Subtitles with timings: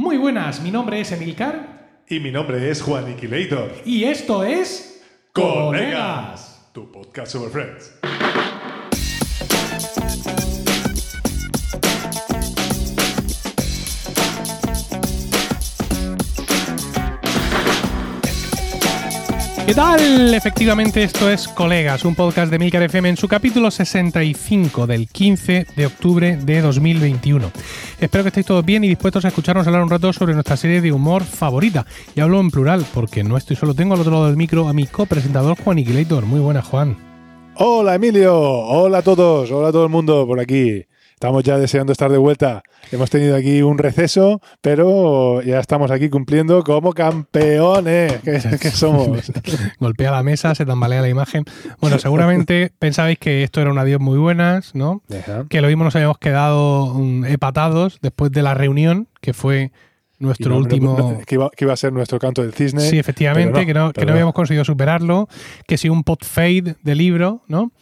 [0.00, 3.70] Muy buenas, mi nombre es Emilcar Y mi nombre es Juan Iquilator.
[3.84, 8.00] y esto es Colegas, tu podcast sobre Friends.
[19.70, 20.34] ¿Qué tal?
[20.34, 25.64] Efectivamente, esto es Colegas, un podcast de Milcar FM en su capítulo 65 del 15
[25.76, 27.52] de octubre de 2021.
[28.00, 30.80] Espero que estéis todos bien y dispuestos a escucharnos hablar un rato sobre nuestra serie
[30.80, 31.86] de humor favorita.
[32.16, 34.72] Y hablo en plural porque no estoy solo, tengo al otro lado del micro a
[34.72, 36.26] mi copresentador Juan Iquilator.
[36.26, 36.98] Muy buena, Juan.
[37.54, 40.84] Hola Emilio, hola a todos, hola a todo el mundo por aquí.
[41.20, 42.62] Estamos ya deseando estar de vuelta.
[42.90, 49.30] Hemos tenido aquí un receso, pero ya estamos aquí cumpliendo como campeones que, que somos.
[49.80, 51.44] Golpea la mesa, se tambalea la imagen.
[51.78, 55.02] Bueno, seguramente pensabais que esto era un adiós muy buenas, ¿no?
[55.50, 59.72] Que lo mismo nos habíamos quedado empatados después de la reunión, que fue
[60.20, 60.96] nuestro no- último...
[60.96, 62.82] no- no- que, iba, que iba a ser nuestro canto del cisne.
[62.82, 65.28] Sí, efectivamente, que, no, que no habíamos conseguido superarlo,
[65.66, 67.72] que sí un pot fade de libro, ¿no?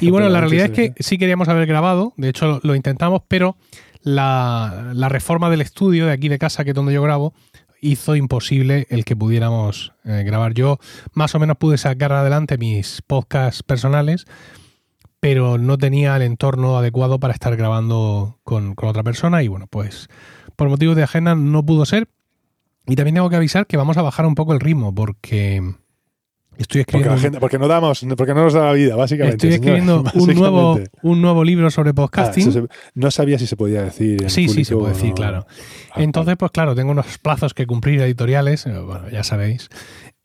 [0.00, 3.22] Y bueno, la realidad es que sí queríamos haber grabado, de hecho lo, lo intentamos,
[3.28, 3.56] pero
[4.02, 7.34] la, la reforma del estudio de aquí de casa, que es donde yo grabo,
[7.80, 10.54] hizo imposible el que pudiéramos eh, grabar.
[10.54, 10.78] Yo
[11.12, 14.24] más o menos pude sacar adelante mis podcasts personales,
[15.20, 19.66] pero no tenía el entorno adecuado para estar grabando con, con otra persona y bueno,
[19.68, 20.08] pues
[20.58, 22.08] por motivos de agenda no pudo ser.
[22.88, 25.62] Y también tengo que avisar que vamos a bajar un poco el ritmo porque
[26.56, 29.36] estoy escribiendo, porque no damos, porque no nos da la vida, básicamente.
[29.46, 30.34] estoy escribiendo un, básicamente.
[30.40, 32.50] nuevo, un nuevo libro sobre Ah, podcasting.
[32.52, 34.20] se- no sabía si se podía decir.
[34.24, 35.14] en Sí, sí, se puede decir, no.
[35.14, 35.46] claro.
[35.92, 39.68] Ah, Entonces, pues claro, tengo unos plazos que cumplir editoriales, eh, bueno, ya sabéis.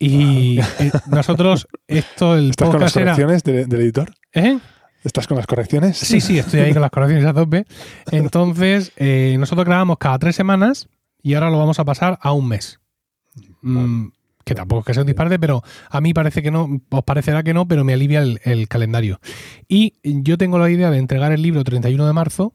[0.00, 3.12] Y eh, nosotros, esto, el ¿Estás con las podcast era...
[3.12, 4.10] correcciones de- del editor?
[4.32, 4.58] ¿Eh?
[5.04, 5.98] ¿Estás con las correcciones?
[5.98, 7.66] Sí, sí, estoy ahí con las correcciones a tope.
[8.10, 10.88] Entonces, eh, nosotros grabamos cada tres semanas
[11.22, 12.80] y ahora lo vamos a pasar a un mes.
[13.62, 14.08] Mm,
[14.44, 17.42] que tampoco es que sea un disparate, pero a mí parece que no, os parecerá
[17.42, 19.20] que no, pero me alivia el, el calendario.
[19.68, 22.54] Y yo tengo la idea de entregar el libro 31 de marzo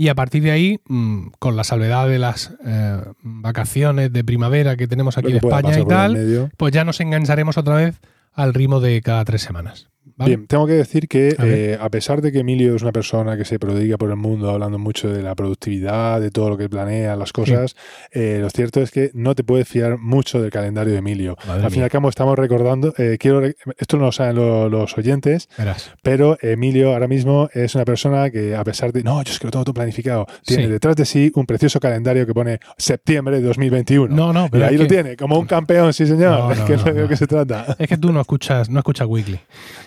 [0.00, 4.76] y a partir de ahí, mm, con la salvedad de las eh, vacaciones de primavera
[4.76, 8.00] que tenemos aquí en España y tal, pues ya nos engancharemos otra vez
[8.32, 9.88] al ritmo de cada tres semanas.
[10.18, 10.36] ¿Vale?
[10.36, 13.36] Bien, tengo que decir que A eh, a pesar de que Emilio es una persona
[13.38, 16.68] que se prodiga por el mundo hablando mucho de la productividad, de todo lo que
[16.68, 17.76] planea, las cosas,
[18.12, 21.36] eh, lo cierto es que no te puedes fiar mucho del calendario de Emilio.
[21.46, 24.68] Madre al fin y al cabo estamos recordando, eh, quiero esto no lo saben lo-
[24.68, 25.92] los oyentes, Verás.
[26.02, 29.46] pero Emilio ahora mismo es una persona que a pesar de, no, yo es que
[29.46, 30.68] lo tengo todo planificado, tiene Sí.
[30.70, 34.14] detrás de sí un precioso calendario que pone septiembre de 2021.
[34.14, 36.52] No, no, y pero ahí es lo que- tiene, como un campeón, sí señor, No,
[36.52, 37.76] es que no, no, de lo que se trata.
[37.78, 39.38] Es que tú no escuchas, no escuchas Weekly.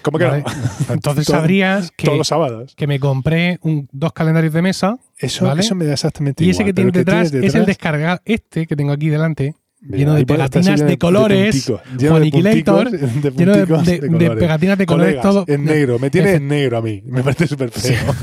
[0.02, 0.44] ¿Cómo que ¿vale?
[0.88, 0.94] no?
[0.94, 2.74] Entonces Todo- sabrías que, Todos los sábados.
[2.76, 5.62] que me compré un- dos calendarios de mesa Eso, ¿Vale?
[5.62, 8.66] eso me da exactamente y ese igual, que pero tienes detrás, es el descargar este
[8.68, 12.92] que tengo aquí delante, lleno de pegatinas de colores, de Juaniquilator,
[13.36, 14.40] lleno de, punticos de- de de colores.
[14.40, 15.46] pegatinas de colores Colegas, todo.
[15.54, 17.02] En negro, me tiene en negro a mí.
[17.06, 18.16] Me parece súper feo.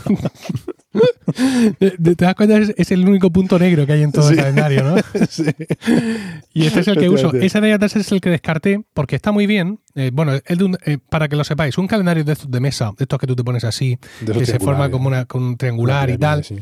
[1.80, 2.58] de- ¿Te das cuenta?
[2.58, 4.34] Es, el único punto negro que hay en todo Sí.
[4.34, 4.96] el calendario, ¿no?
[5.28, 5.44] Sí.
[6.54, 7.32] Y este es el que uso.
[7.34, 9.80] Ese de atrás es el que descarté porque está muy bien.
[9.94, 12.60] Eh, bueno, el de un- eh, para que lo sepáis, un calendario de estos de
[12.60, 15.56] mesa, de estos que tú te pones así, que se forma como una, con un
[15.56, 16.44] triangular y tal.
[16.44, 16.56] sí.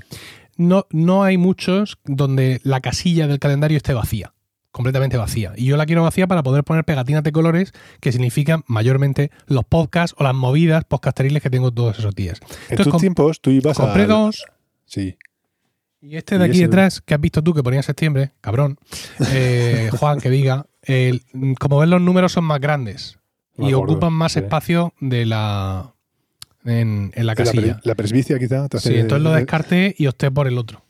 [0.56, 4.32] no, no hay muchos donde la casilla del calendario esté vacía,
[4.76, 5.54] completamente vacía.
[5.56, 9.64] Y yo la quiero vacía para poder poner pegatinas de colores que significan mayormente los
[9.64, 12.40] podcasts o las movidas podcasteriles que tengo todos esos días.
[12.42, 14.06] En Entonces, tus tiempos tú ibas compré a.
[14.06, 14.44] dos
[14.84, 15.16] Sí.
[16.02, 18.78] y este de aquí detrás, que has visto tú que ponía en septiembre, cabrón,
[19.32, 20.66] eh, Juan, que diga,
[21.58, 23.18] como ves los números son más grandes
[23.56, 24.40] Me y acuerdo, ocupan más sí.
[24.40, 25.94] espacio de la
[26.66, 27.62] en, en la La, casilla.
[27.78, 28.68] pre- la presbicia, quizá.
[28.78, 30.82] Sí, entonces lo descarté y opté por el otro.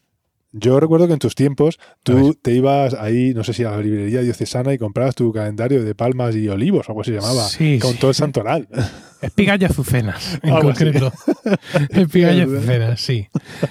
[0.58, 3.78] Yo recuerdo que en tus tiempos tú te ibas ahí, no sé si a la
[3.82, 7.78] librería diocesana y comprabas tu calendario de palmas y olivos, o algo se llamaba, Sí,
[7.78, 7.98] con sí.
[7.98, 8.66] todo el santoral.
[9.20, 11.12] Espigas y azucenas, en Algo concreto.
[11.90, 13.28] Espigas y azucenas, sí.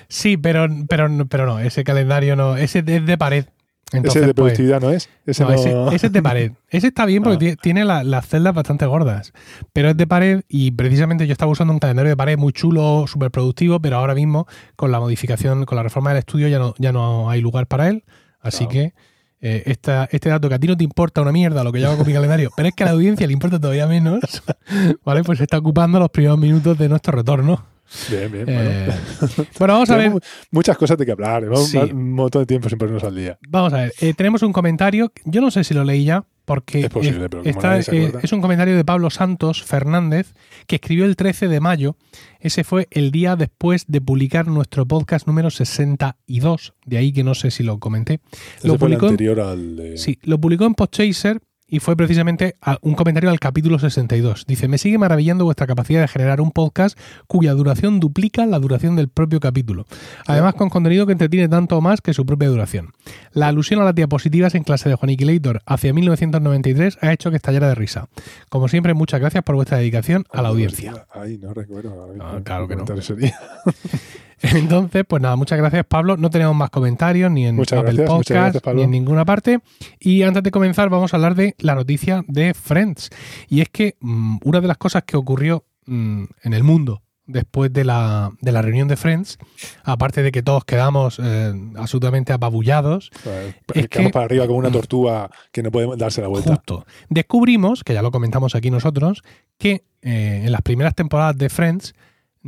[0.08, 3.46] Sí, pero, pero, pero no, ese calendario no, ese es de pared.
[3.92, 5.10] Entonces, ese de pues, productividad no es.
[5.26, 6.52] Ese no, no, ese, ese es de pared.
[6.70, 7.52] Ese está bien porque Ah.
[7.52, 9.32] tie- tiene la- las celdas bastante gordas.
[9.74, 13.06] Pero es de pared y precisamente yo estaba usando un calendario de pared muy chulo,
[13.08, 16.74] súper productivo, pero ahora mismo con la modificación, con la reforma del estudio ya no,
[16.80, 18.04] ya no hay lugar para él.
[18.42, 18.72] Así Claro.
[18.72, 18.94] que
[19.42, 21.88] eh, esta- este dato que a ti no te importa una mierda lo que yo
[21.90, 24.20] hago con mi calendario, pero es que a la audiencia le importa todavía menos,
[25.06, 25.24] ¿vale?
[25.24, 27.64] Pues está ocupando los primeros minutos de nuestro retorno.
[28.10, 28.46] Bien, bien.
[28.48, 28.88] Eh,
[29.20, 29.50] bueno.
[29.60, 30.12] bueno, vamos a ver.
[30.52, 31.44] Muchas cosas de que hablar.
[31.46, 31.78] Vamos Sí.
[31.78, 33.38] un montón de tiempo sin ponernos al día.
[33.48, 36.82] Vamos a ver, eh, tenemos un comentario, yo no sé si lo leí ya, porque
[36.82, 40.34] Es posible, eh, pero está- eh, es un comentario de Pablo Santos Fernández
[40.68, 41.96] que escribió el 13 de mayo.
[42.40, 46.74] Ese fue el día después de publicar nuestro podcast número 62.
[46.86, 48.20] De ahí que no sé si lo comenté.
[48.58, 49.98] Ese Lo fue publicó anterior al de...
[49.98, 54.46] Sí, lo publicó en Podchaser y fue precisamente un comentario al capítulo 62.
[54.48, 56.98] Dice, me sigue maravillando vuestra capacidad de generar un podcast
[57.28, 59.86] cuya duración duplica la duración del propio capítulo.
[60.28, 62.92] Además, con contenido que entretiene tanto o más que su propia duración.
[63.32, 67.70] La alusión a las diapositivas en clase de Juaniquilator hacia 1993 ha hecho que estallara
[67.70, 68.10] de risa.
[68.50, 71.08] Como siempre, muchas gracias por vuestra dedicación a la audiencia.
[71.14, 71.90] Ay, no recuerdo.
[71.92, 72.86] ahora mismo Ah, claro que no.
[73.02, 73.38] sería.
[74.54, 76.18] Entonces, pues nada, muchas gracias Pablo.
[76.18, 79.26] No tenemos más comentarios ni en Muchas Apple gracias, muchas Podcast gracias, ni en ninguna
[79.26, 79.60] parte.
[80.00, 83.10] Y antes de comenzar, vamos a hablar de la noticia de Friends.
[83.48, 87.74] Y es que mm, una de las cosas que ocurrió mm, en el mundo después
[87.74, 89.40] de la, de la reunión de Friends,
[89.84, 94.60] aparte de que todos quedamos eh, absolutamente apabullados, Pues, Es quedamos que- para arriba como
[94.60, 96.52] una tortuga que no puede darse la vuelta.
[96.52, 99.24] justo, descubrimos, que ya lo comentamos aquí nosotros,
[99.58, 101.96] que eh, en las primeras temporadas de Friends,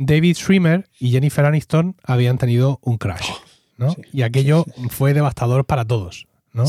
[0.00, 3.30] David Schwimmer y Jennifer Aniston habían tenido un crash.
[3.76, 3.90] ¿no?
[3.90, 6.26] Sí, y aquello fue devastador para todos.
[6.52, 6.64] ¿no?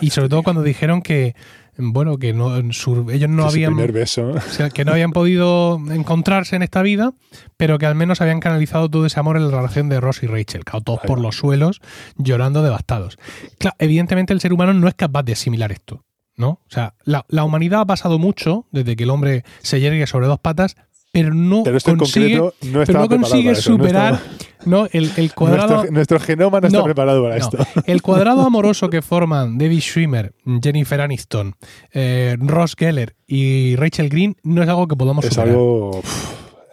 [0.00, 1.34] Y sobre todo cuando dijeron que,
[1.76, 4.30] bueno, que no, su- ellos no habían primer beso.
[4.30, 7.12] o sea, que no habían podido encontrarse en esta vida,
[7.56, 10.26] pero que al menos habían canalizado todo ese amor en la relación de Ross y
[10.26, 11.80] Rachel, claro, todos por los suelos,
[12.16, 13.16] llorando devastados.
[13.58, 16.04] Claro, evidentemente el ser humano no es capaz de asimilar esto,
[16.36, 16.48] ¿no?
[16.50, 20.26] O sea, la, la humanidad ha pasado mucho desde que el hombre se yergue sobre
[20.26, 20.76] dos patas,
[21.12, 22.52] pero no Pero consigue, no
[22.86, 24.18] pero consigue superar
[24.64, 24.86] ¿no?
[24.92, 25.68] el, el cuadrado...
[25.74, 27.40] Nuestro, nuestro genoma no está preparado para no.
[27.44, 27.58] esto.
[27.86, 30.32] El cuadrado amoroso que forman David Schwimmer,
[30.62, 31.54] Jennifer Aniston,
[31.92, 35.50] eh, Ross Geller y Rachel Green no es algo que podamos Es superar.
[35.50, 36.00] algo.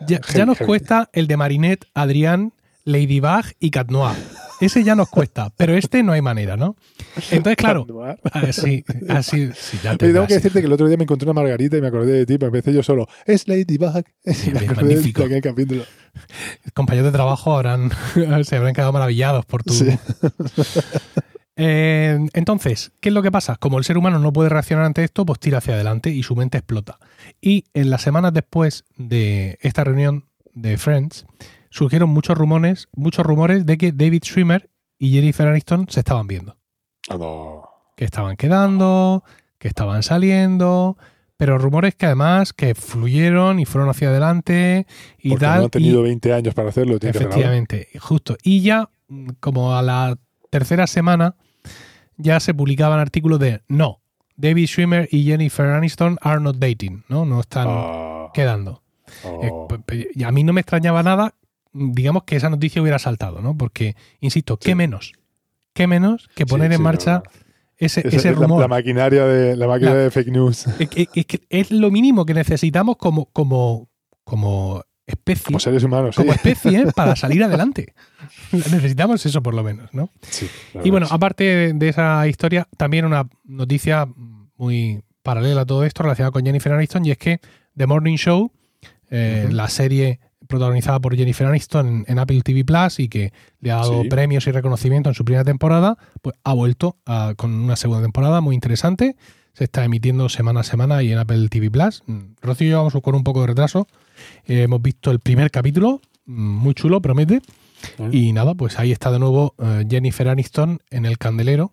[0.08, 0.68] Ya, heavy, ya nos heavy.
[0.68, 2.54] cuesta el de Marinette, Adrián,
[2.86, 4.16] Ladybug y Cat Noir.
[4.60, 6.76] Ese ya nos cuesta, pero este no hay manera, ¿no?
[7.32, 7.86] Entonces, claro,
[8.34, 11.42] así, así, sí, ya te tengo que decirte que el otro día me encontré una
[11.42, 13.08] margarita y me acordé de ti, pero empecé yo solo.
[13.26, 14.04] Es Ladybug.
[14.34, 15.24] Sí, me acordé de magnífico.
[15.24, 15.84] aquel capítulo.
[16.74, 17.92] compañeros de trabajo habrán,
[18.44, 19.74] se habrán quedado maravillados por tu.
[19.74, 19.88] Sí.
[21.62, 23.58] Eh, entonces, ¿qué es lo que pasa?
[23.58, 26.34] Como el ser humano no puede reaccionar ante esto, pues tira hacia adelante y su
[26.36, 27.00] mente explota.
[27.42, 30.24] Y en las semanas después de esta reunión
[30.54, 31.26] de Friends,
[31.70, 36.58] surgieron muchos rumores, muchos rumores de que David Schwimmer y Jennifer Aniston se estaban viendo.
[37.96, 39.24] Que estaban quedando,
[39.58, 40.98] que estaban saliendo,
[41.38, 44.86] pero rumores que además que fluyeron y fueron hacia adelante
[45.18, 45.58] y Porque tal.
[45.60, 47.00] no han tenido y- 20 años para hacerlo.
[47.00, 47.20] que ahora.
[47.20, 48.38] efectivamente, justo.
[48.44, 48.90] Y ya,
[49.40, 50.18] como a la
[50.50, 51.36] tercera semana,
[52.18, 54.02] ya se publicaban artículos de no,
[54.36, 57.26] David Schwimmer y Jennifer Aniston are not dating, ¿no?
[57.26, 58.82] No están Ah, quedando.
[59.26, 59.68] oh.
[59.90, 61.34] Eh, a mí no me extrañaba nada,
[61.74, 63.58] digamos, que esa noticia hubiera saltado, ¿no?
[63.58, 64.76] Porque, insisto, ¿qué Sí.
[64.76, 65.14] menos?
[65.74, 67.32] ¿Qué menos que Sí, poner en sí, marcha no,
[67.78, 68.62] ese, ese es la- rumor?
[68.62, 70.66] La, maquinaria de la máquina La- de fake news.
[71.50, 73.90] Es, lo mínimo que necesitamos como, como,
[74.24, 76.22] como especie, Como seres humanos, sí.
[76.22, 77.94] como especie para salir adelante.
[78.52, 80.12] Necesitamos eso por lo menos, ¿no?
[80.22, 80.48] Sí,
[80.84, 81.14] Y bueno, sí.
[81.16, 84.08] aparte de, esa historia, también una noticia
[84.58, 87.40] muy paralela a todo esto relacionada con Jennifer Aniston y es que
[87.76, 88.52] The Morning Show,
[89.10, 90.20] eh, la serie
[90.54, 93.32] protagonizada por Jennifer Aniston en, en Apple TV Plus y que
[93.62, 94.10] le ha dado Sí.
[94.10, 98.42] premios y reconocimiento en su primera temporada, pues ha vuelto a- con una segunda temporada
[98.42, 99.16] muy interesante.
[99.54, 102.02] Se está emitiendo semana a semana y en Apple TV Plus.
[102.08, 103.88] Mm, Rocío y yo vamos con un poco de retraso.
[104.46, 107.42] Eh, hemos visto el primer capítulo, mm, muy chulo, promete.
[108.12, 111.72] Y nada, pues ahí está de nuevo eh, Jennifer Aniston en el candelero,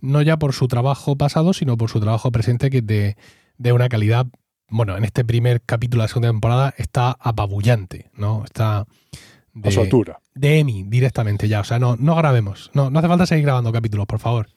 [0.00, 3.16] no ya por su trabajo pasado, sino por su trabajo presente, que es de,
[3.56, 4.26] de una calidad,
[4.68, 8.44] bueno, en este primer capítulo de la segunda temporada está apabullante, ¿no?
[8.44, 10.20] Está a su de, altura.
[10.34, 13.72] de Emmy directamente ya, o sea, no, no grabemos, no, no hace falta seguir grabando
[13.72, 14.48] capítulos, por favor.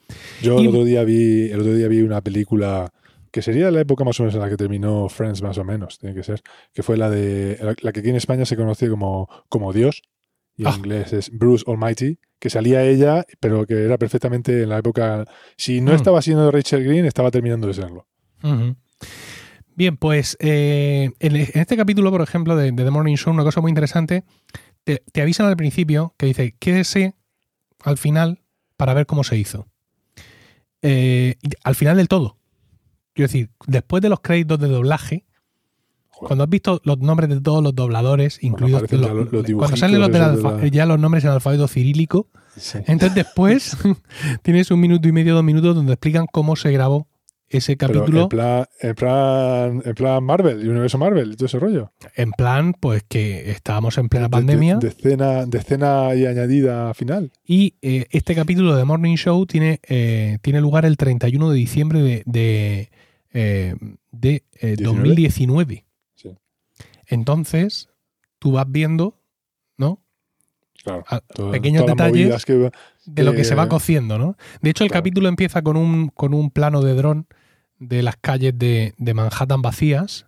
[0.42, 2.92] Yo Y- el otro día vi, el otro día vi una película
[3.32, 5.64] que sería de la época más o menos en la que terminó Friends, más o
[5.64, 6.42] menos, tiene que ser,
[6.74, 10.02] que fue la de la, la que aquí en España se conoce como, como Dios,
[10.58, 10.76] y en Ah.
[10.76, 15.26] inglés es Bruce Almighty, que salía ella, pero que era perfectamente en la época.
[15.56, 15.96] Si no Mm.
[15.96, 18.06] estaba siendo Rachel Green, estaba terminando de serlo.
[19.82, 23.62] Bien, pues eh, en, este capítulo, por ejemplo, de, de The Morning Show, una cosa
[23.62, 24.24] muy interesante,
[24.84, 27.16] te, te avisan al principio que dice, quédese
[27.84, 28.44] al final
[28.78, 29.66] para ver cómo se hizo.
[30.84, 31.34] Eh,
[31.64, 32.38] al final del todo.
[33.14, 35.26] Quiero decir, después de los créditos de doblaje,
[36.10, 36.28] Joder.
[36.28, 40.00] cuando has visto los nombres de todos los dobladores, incluidos los- los- los cuando salen
[40.00, 42.78] los del esos de alfa- la- ya los nombres en alfabeto cirílico, Sí.
[42.86, 43.76] entonces después
[44.44, 47.08] tienes un minuto y medio, dos minutos donde explican cómo se grabó
[47.52, 51.60] ese capítulo en plan, en plan, en plan Marvel, el universo Marvel y todo ese
[51.60, 51.92] rollo.
[52.16, 56.26] en plan, pues que estábamos en plena De- pandemia De, de escena, de escena y
[56.26, 57.32] añadida final.
[57.46, 62.02] y eh, este capítulo de Morning Show tiene, eh, tiene lugar el 31 de diciembre
[62.02, 62.90] de, de
[63.34, 63.76] eh,
[64.12, 64.98] de eh, 19.
[65.00, 65.86] 2019.
[66.16, 66.36] Sí.
[67.08, 67.90] Entonces,
[68.40, 69.20] tú vas viendo,
[69.78, 70.02] ¿no?
[70.84, 71.04] Claro.
[71.08, 72.72] A- pequeños detalles que-
[73.06, 74.36] de lo que se va cociendo, ¿no?
[74.62, 75.02] De hecho, el claro.
[75.02, 77.28] capítulo empieza con un, con un plano de dron
[77.82, 80.28] de las calles de, de Manhattan vacías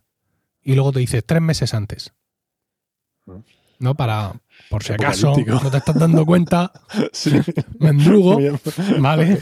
[0.64, 2.12] y luego te dice tres meses antes.
[3.26, 3.38] Mm.
[3.80, 3.96] ¿No?
[3.96, 4.34] Para,
[4.70, 6.72] por si acaso no te estás dando cuenta,
[7.12, 7.32] Sí.
[7.80, 8.40] mendrugo.
[9.00, 9.42] ¿vale?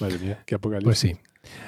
[0.00, 0.84] Madre mía, qué apocalipsis.
[0.84, 1.16] Pues sí.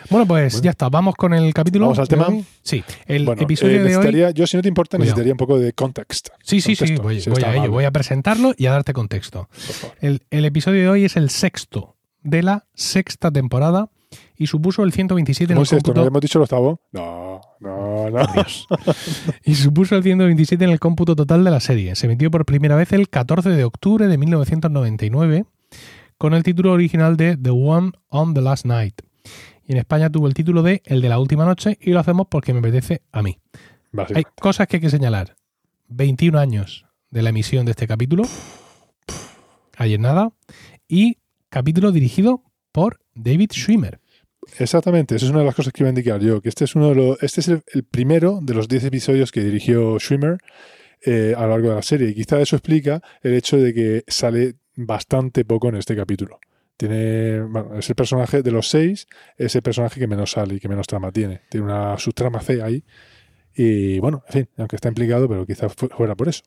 [0.09, 0.65] Bueno, pues Bueno.
[0.65, 0.89] ya está.
[0.89, 1.87] Vamos con el capítulo.
[1.87, 2.29] ¿Vamos al tema?
[2.29, 2.45] hoy.
[2.63, 2.85] Sí.
[3.07, 4.35] El Bueno, episodio eh, de hoy.
[4.35, 5.05] Yo, si no te importa, Cuidado.
[5.17, 6.29] necesitaría un poco de context.
[6.43, 6.95] Sí, sí, sí.
[6.97, 7.71] Voy, si voy está a ello.
[7.71, 9.49] Voy a presentarlo y a darte contexto.
[10.01, 13.91] El, el episodio de hoy es el sexto de la sexta temporada
[14.37, 15.91] y supuso el 127 en ¿Cómo el es esto?
[15.91, 16.01] ¿No cómputo.
[16.03, 16.81] le hemos dicho el octavo?
[16.93, 18.27] No, no, no.
[18.35, 18.67] Dios.
[19.45, 21.95] y supuso el 127 en el cómputo total de la serie.
[21.97, 25.45] Se emitió por primera vez el 14 de octubre de 1999
[26.19, 29.03] con el título original de The One on the Last Night.
[29.67, 32.27] Y en España tuvo el título de El de la última noche y lo hacemos
[32.31, 33.39] porque me apetece a mí.
[34.15, 35.37] Hay cosas que hay que señalar.
[35.89, 38.25] 21 años de la emisión de este capítulo.
[39.77, 40.33] Ayer nada.
[40.89, 43.99] Y capítulo dirigido por David Schwimmer.
[44.61, 46.77] Exactamente, eso es una de las cosas que iba a indicar yo, que este es
[46.77, 50.39] uno de los, este es el, primero de los 10 episodios que dirigió Schwimmer
[51.05, 52.11] eh, a lo largo de la serie.
[52.11, 56.39] Y quizá eso explica el hecho de que sale bastante poco en este capítulo.
[56.77, 59.07] Tiene, bueno, es el personaje de los seis,
[59.37, 61.41] es el personaje que menos sale y que menos trama tiene.
[61.49, 62.85] Tiene una subtrama C ahí.
[63.55, 66.43] Y bueno, en fin, aunque está implicado, pero quizás fu- fuera por eso.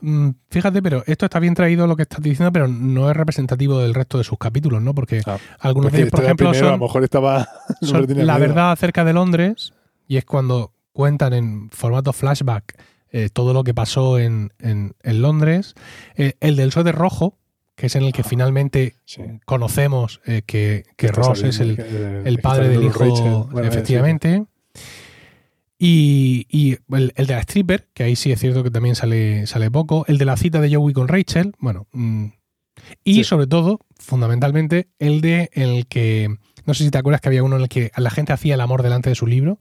[0.00, 3.78] Mm, Fíjate, pero esto está bien traído lo que estás diciendo, pero no es representativo
[3.80, 4.94] del resto de sus capítulos, ¿no?
[4.94, 7.48] Porque Ah, algunos de ellos, por este ejemplo, primero, a lo son, mejor estaba.
[7.82, 8.38] son la miedo.
[8.38, 9.72] verdad acerca de Londres
[10.08, 12.74] y es cuando cuentan en formato flashback
[13.10, 15.74] eh, todo lo que pasó en, en- en Londres.
[16.16, 17.38] Eh, el del suéter rojo,
[17.74, 19.22] que es en el que Ah, finalmente Sí.
[19.44, 21.78] conocemos eh, que, que Ross es el,
[22.24, 23.48] el padre del hijo.
[23.52, 24.46] Bueno, sí.
[25.78, 29.46] Y, y el, el de la stripper, que ahí sí es cierto que también sale,
[29.46, 30.04] sale poco.
[30.08, 31.86] El de la cita de Joey con Rachel, bueno.
[31.92, 32.26] mm.
[33.04, 33.24] y Sí.
[33.24, 36.34] sobre todo, fundamentalmente, el de el que.
[36.64, 38.60] No sé si te acuerdas que había uno en el que la gente hacía el
[38.60, 39.58] amor delante de su libro.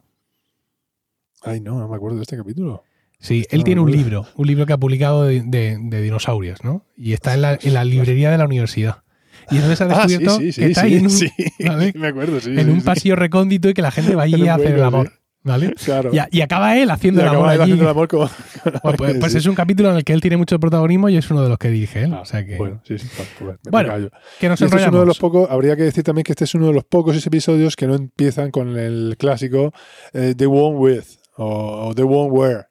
[1.43, 2.83] Ay, no, no me acuerdo de este capítulo.
[3.19, 6.01] Sí, Esto él no tiene un libro, un libro que ha publicado de, de- de
[6.01, 6.83] dinosaurios, ¿no?
[6.97, 9.03] Y está en la, en la librería de la universidad.
[9.51, 11.29] Y entonces ha Ah, sí, descubierto sí, sí, que está ahí en un, sí,
[11.65, 11.93] ¿vale?
[11.95, 12.49] me acuerdo, sí.
[12.57, 15.13] en un pasillo recóndito y que la gente va allí a hacer el amor.
[15.45, 15.73] ¿Vale?
[15.75, 16.09] Claro.
[16.11, 17.61] Y, a- y acaba él haciendo el amor él allí.
[17.61, 18.29] haciendo el amor como-
[18.63, 19.37] Bueno, pues, pues Sí.
[19.37, 21.57] es un capítulo en el que él tiene mucho protagonismo y es uno de los
[21.59, 22.13] que dirige él.
[22.15, 23.07] Ah, o sea que, Bueno, sí, sí.
[23.15, 23.29] pues
[23.63, 24.09] me Bueno,
[24.39, 26.55] que nos este es uno de los pocos, habría que decir también que este es
[26.55, 29.71] uno de los pocos episodios que no empiezan con el clásico
[30.13, 31.03] eh, The One With
[31.37, 32.63] o, o The One Where.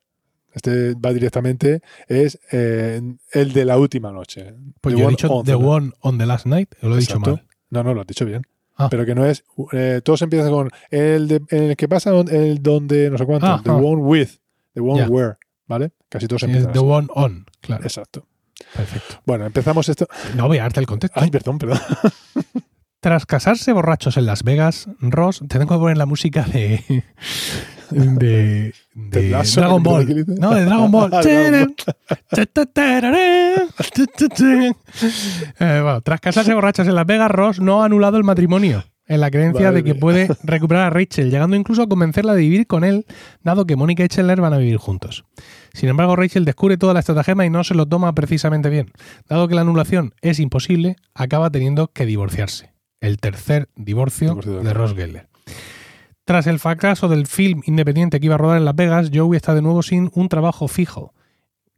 [0.52, 3.00] Este va directamente, es eh,
[3.32, 4.54] el de la última noche.
[4.80, 7.00] Pues The yo he dicho on The One on the Last Night, o lo he
[7.00, 7.44] dicho mal.
[7.70, 8.42] No, no, lo has dicho bien.
[8.76, 8.88] Ah.
[8.90, 9.44] Pero que no es.
[9.72, 13.46] eh, todos empiezan con el, de, el que pasa, el donde, no sé cuánto.
[13.46, 13.74] Ah, the ah.
[13.74, 14.30] one with.
[14.74, 15.36] The one where.
[15.66, 15.92] ¿Vale?
[16.08, 16.72] Casi todos Sí, empiezan.
[16.72, 16.88] The así.
[16.88, 17.84] One on, claro.
[17.84, 18.26] Exacto.
[18.74, 19.20] Perfecto.
[19.26, 20.06] Bueno, empezamos esto.
[20.36, 21.20] No voy a darte el contexto.
[21.20, 21.78] Ay, perdón, perdón.
[23.00, 27.04] Tras casarse borrachos en Las Vegas, Ross, te tengo que poner la música de.
[27.94, 28.74] De.
[28.94, 30.24] de Dragon ¿qué Ball.
[30.38, 31.10] No, de Dragon Ball.
[31.14, 31.22] Ah,
[35.60, 38.84] Eh, bueno, tras casarse borrachos en Las Vegas, Ross no ha anulado el matrimonio.
[39.06, 42.40] En la creencia Madre de que puede recuperar a Rachel, llegando incluso a convencerla de
[42.40, 43.04] vivir con él,
[43.42, 45.24] dado que Mónica y Chandler van a vivir juntos.
[45.74, 48.90] Sin embargo, Rachel descubre toda la estratagema y no se lo toma precisamente bien.
[49.28, 52.72] Dado que la anulación es imposible, acaba teniendo que divorciarse.
[53.00, 55.28] El tercer divorcio Divorcio de de Ross Geller.
[56.24, 59.54] Tras el fracaso del film independiente que iba a rodar en Las Vegas, Joey está
[59.54, 61.12] de nuevo sin un trabajo fijo.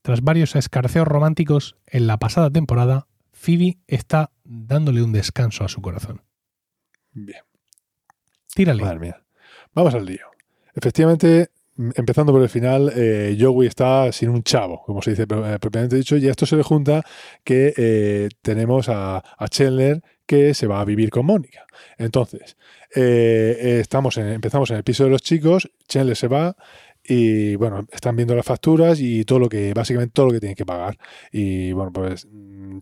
[0.03, 5.83] Tras varios escarceos románticos en la pasada temporada, Phoebe está dándole un descanso a su
[5.83, 6.23] corazón.
[7.12, 7.41] Bien.
[8.55, 8.83] Tírale.
[8.83, 9.23] Madre mía.
[9.75, 10.26] Vamos al lío.
[10.75, 15.23] Efectivamente, m- empezando por el final, eh, Joey está sin un chavo, como se dice
[15.25, 17.03] eh, propiamente dicho, y a esto se le junta
[17.43, 21.67] que eh, tenemos a, a Chandler que se va a vivir con Mónica.
[21.99, 22.57] Entonces,
[22.97, 26.57] eh, eh, estamos empezamos en el piso de los chicos, Chandler se va
[27.09, 30.57] y bueno, están viendo las facturas y todo lo que, básicamente todo lo que tienen
[30.57, 30.97] que pagar.
[31.31, 32.79] Y bueno, pues mm,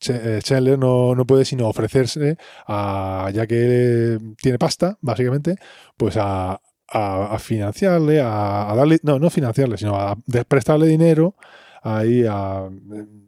[0.00, 2.36] Ch- eh, Chandler no, no puede sino ofrecerse
[2.68, 5.56] a, ya que tiene pasta, básicamente,
[5.96, 10.16] pues a, a- financiarle, a, darle, no, no financiarle, sino a
[10.48, 11.34] prestarle dinero
[11.84, 12.68] ahí a,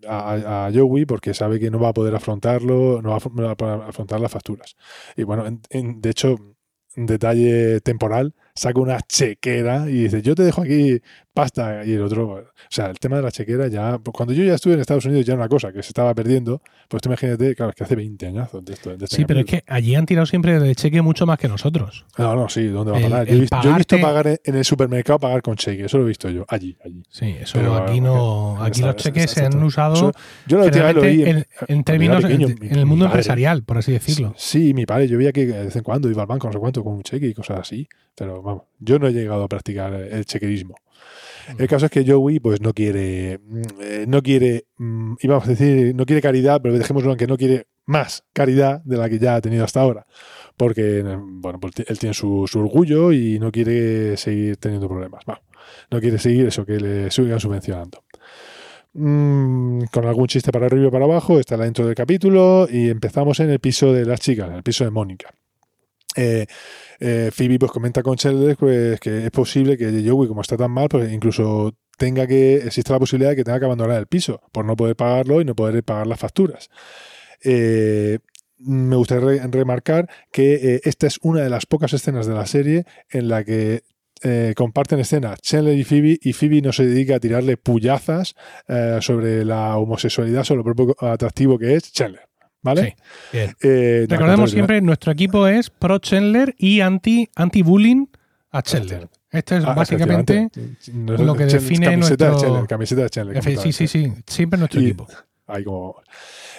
[0.09, 4.21] a, a Joey porque sabe que no va a poder afrontarlo, no va a, afrontar
[4.21, 4.77] las facturas.
[5.17, 6.37] Y bueno, en- en- de hecho,
[6.97, 11.01] detalle temporal, saca una chequera y dice, yo te dejo aquí
[11.35, 11.85] pasta.
[11.85, 14.55] Y el otro, o sea, el tema de la chequera ya, pues cuando yo ya
[14.55, 17.55] estuve en Estados Unidos ya era una cosa que se estaba perdiendo, pues tú imagínate,
[17.55, 18.97] claro, es que hace 20 años de esto.
[18.97, 21.47] de este Sí, pero es que allí han tirado siempre de cheque mucho más que
[21.49, 22.07] nosotros.
[22.17, 23.27] No, no, sí, ¿dónde va a el-?
[23.27, 25.85] Yo el he visto, yo he visto pagar en, en el supermercado, pagar con cheque,
[25.85, 27.03] eso lo he visto yo, allí, allí.
[27.11, 28.57] Sí, eso Pero, aquí no.
[28.63, 30.13] Aquí está- los cheques está- se han usado eso-
[30.47, 33.63] yo vez lo vi en, en cuando términos pequeño, en, mi- en el mundo empresarial,
[33.63, 34.33] por así decirlo.
[34.39, 36.59] Sí, mi padre, yo veía que de vez en cuando iba al banco, no sé
[36.59, 37.87] cuánto, con un cheque y cosas así.
[38.19, 40.77] Pero vamos, yo no he llegado a practicar el chequerismo.
[41.59, 45.51] El caso es que Joey, pues no quiere, mm, eh, no quiere, mm, íbamos a
[45.51, 49.19] decir, no quiere caridad, pero dejémoslo en que no quiere más caridad de la que
[49.19, 50.07] ya ha tenido hasta ahora.
[50.57, 55.23] Porque, bueno, pues él tiene su, su orgullo y no quiere seguir teniendo problemas.
[55.91, 58.03] No quiere seguir eso, que le sigan subvencionando.
[58.95, 62.89] Mm, con algún chiste para arriba y para abajo, está la intro del capítulo y
[62.89, 65.35] empezamos en el piso de las chicas, en el piso de Mónica.
[66.17, 66.47] Eh,
[66.99, 70.71] eh, Phoebe pues comenta con Chandler pues, que es posible que Joey, como está tan
[70.71, 74.41] mal, pues incluso tenga que, existe la posibilidad de que tenga que abandonar el piso
[74.53, 76.71] por no poder pagarlo y no poder pagar las facturas.
[77.45, 78.19] Eh,
[78.59, 82.85] me gustaría re- remarcar que esta es una de las pocas escenas de la serie
[83.11, 83.83] en la que
[84.57, 88.35] comparten escena Chandler y Phoebe y Phoebe no se dedica a tirarle puyazas
[89.01, 92.23] sobre la homosexualidad, sobre lo propio atractivo que es Chandler.
[92.63, 92.97] ¿Vale?
[93.31, 93.57] Sí, bien.
[93.63, 97.63] Eh, no, Recordemos siempre, nuestro equipo es pro Chandler y anti anti
[98.51, 99.09] a Chandler.
[99.31, 100.49] Este es Ah, básicamente
[100.95, 104.81] lo que define camiseta de nuestro- Chandler, camiseta de Chandler, sí, sí, sí, siempre nuestro
[104.81, 105.07] Y- equipo.
[105.49, 105.97] Ahí como-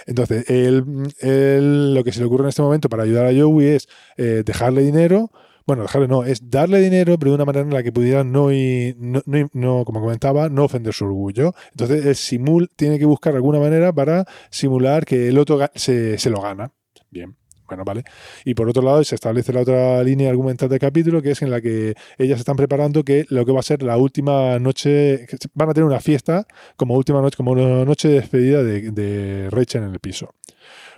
[0.06, 0.86] Entonces, él,
[1.20, 4.44] él lo que se le ocurre en este momento para ayudar a Joey es eh,
[4.46, 5.30] dejarle dinero.
[5.68, 8.54] Bueno, dejarle no, es darle dinero, pero de una manera en la que pudiera no,
[8.54, 11.54] y, no, no- no, como comentaba, no ofender su orgullo.
[11.72, 16.30] Entonces, el simul tiene que buscar alguna manera para simular que el otro se, se
[16.30, 16.72] lo gana.
[17.12, 17.36] Bien.
[17.68, 18.06] Bueno, vale.
[18.46, 21.52] Y por otro lado, se establece la otra línea argumental del capítulo, que es en
[21.52, 25.70] la que ellas están preparando que lo que va a ser la última noche, van
[25.70, 26.48] a tener una fiesta
[26.78, 30.34] como última noche, como una noche de despedida de, de Rachel en el piso.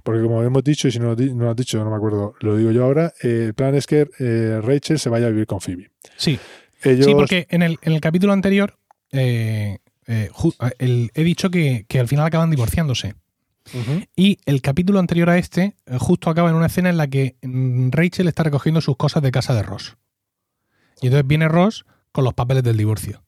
[0.03, 2.33] Porque como hemos dicho, y si no lo, no lo has dicho, no me acuerdo,
[2.39, 5.45] lo digo yo ahora, eh, el plan es que eh, Rachel se vaya a vivir
[5.45, 5.91] con Phoebe.
[6.17, 6.39] Sí,
[6.83, 8.77] Ellos, sí, porque en el, en el capítulo anterior
[9.11, 10.29] eh, eh,
[10.79, 13.15] el- he dicho que, que al final acaban divorciándose.
[14.15, 17.35] Y el capítulo anterior a este eh, justo acaba en una escena en la que
[17.43, 19.95] mm, Rachel está recogiendo sus cosas de casa de Ross.
[21.01, 23.21] Y entonces viene Ross con los papeles del divorcio.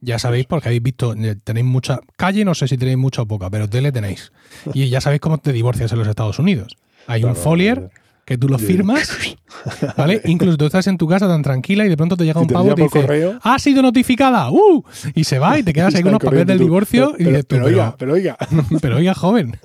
[0.00, 3.26] Ya sabéis, porque habéis visto, eh, tenéis mucha calle, no sé si tenéis mucha o
[3.26, 4.32] poca, pero tele tenéis.
[4.74, 6.76] Y ya sabéis cómo te divorcias en los Estados Unidos.
[7.06, 7.90] Hay un folier
[8.24, 9.10] que tú lo firmas,
[9.96, 10.20] ¿vale?
[10.24, 12.72] Incluso tú estás en tu casa tan tranquila y de pronto te llega un pavo
[12.72, 14.82] y te dice, correo, ha sido notificada, ¡uh!
[15.14, 17.44] Y se va y te quedas ahí con unos papeles del divorcio Pero- y dices
[17.46, 18.36] pero, oiga, pero oiga.
[18.80, 19.58] pero oiga, joven.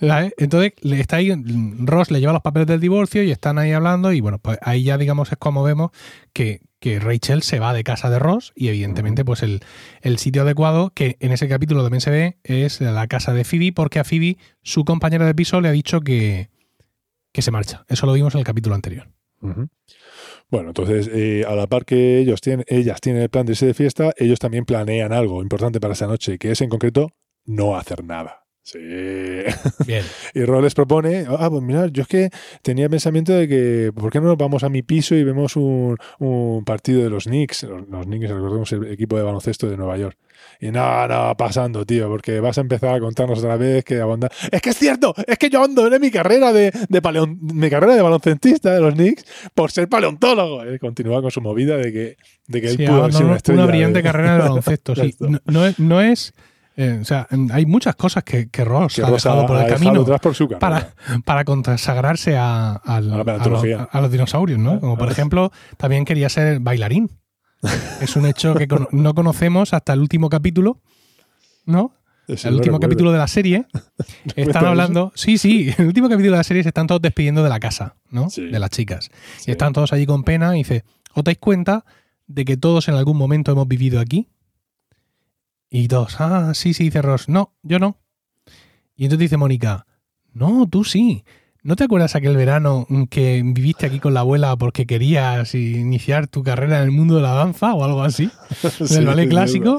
[0.00, 0.34] ¿sabes?
[0.38, 1.32] Entonces, está ahí,
[1.80, 4.12] Ross le lleva los papeles del divorcio y están ahí hablando.
[4.12, 5.90] Y bueno, pues ahí ya, digamos, es como vemos
[6.32, 8.52] que, que Rachel se va de casa de Ross.
[8.56, 9.60] Y evidentemente, pues el,
[10.02, 13.72] el sitio adecuado, que en ese capítulo también se ve, es la casa de Phoebe,
[13.72, 16.48] porque a Phoebe, su compañera de piso, le ha dicho que,
[17.32, 17.84] que se marcha.
[17.88, 19.10] Eso lo vimos en el capítulo anterior.
[20.50, 23.66] Bueno, entonces, eh, a la par que ellos tienen, ellas tienen el plan de irse
[23.66, 27.12] de fiesta, ellos también planean algo importante para esa noche, que es en concreto
[27.44, 28.46] no hacer nada.
[28.62, 28.78] Sí.
[29.86, 30.04] Bien.
[30.34, 32.30] Y Ro les propone, ah, pues mira, yo es que
[32.62, 35.96] tenía pensamiento de que, ¿por qué no nos vamos a mi piso y vemos un,
[36.18, 37.64] un partido de los Knicks?
[37.64, 40.16] Los, los Knicks, recordemos, el equipo de baloncesto de Nueva York.
[40.60, 44.28] Y no, no, pasando, tío, porque vas a empezar a contarnos otra vez que abonda.
[44.52, 47.94] Es que es cierto, es que yo abandoné mi carrera de, de paleon- mi carrera
[47.94, 50.62] de baloncentista de los Knicks por ser paleontólogo.
[50.62, 53.98] Él continúa con su movida de que, de que él Sí, pudo abandonó una brillante
[53.98, 54.94] de- carrera de baloncesto.
[54.94, 55.14] sí.
[55.46, 55.78] No es.
[55.78, 56.34] no es,
[56.76, 59.66] eh, o sea, hay muchas cosas que, que Ross que ha Rosa dejado por el
[59.66, 60.04] camino.
[60.04, 64.80] por su para, para consagrarse a, la los, a los dinosaurios, ¿no?
[64.80, 67.10] Como por ejemplo, también quería ser bailarín.
[68.00, 70.80] Es un hecho que no conocemos hasta el último capítulo,
[71.66, 71.92] ¿no?
[72.26, 72.88] Eso el último recuerdo.
[72.88, 73.66] capítulo de la serie.
[74.36, 75.12] Están hablando.
[75.14, 77.58] Sí, sí, en el último capítulo de la serie se están todos despidiendo de la
[77.58, 78.30] casa, ¿no?
[78.30, 78.46] Sí.
[78.46, 79.10] De las chicas.
[79.38, 79.46] Sí.
[79.48, 81.84] Y están todos allí con pena y dice, ¿os dais cuenta
[82.28, 84.28] de que todos en algún momento hemos vivido aquí?
[85.70, 87.96] Y todos, ah, sí, sí, dice Ross, no, yo no.
[88.96, 89.86] Y entonces dice Mónica,
[90.32, 91.24] no, tú sí.
[91.62, 96.42] ¿No te acuerdas aquel verano que viviste aquí con la abuela porque querías iniciar tu
[96.42, 98.30] carrera en el mundo de la danza o algo así?
[98.86, 99.76] Sí, del ballet clásico.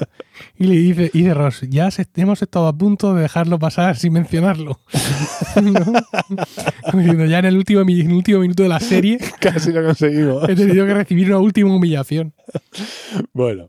[0.60, 3.98] Y le dice, y dice Ross, ya se- hemos estado a punto de dejarlo pasar
[3.98, 4.80] sin mencionarlo.
[5.62, 7.26] ¿No?
[7.28, 10.48] Ya en el, último, en el último minuto de la serie Casi lo conseguimos.
[10.50, 12.34] he tenido que recibir una última humillación.
[13.34, 13.68] Bueno.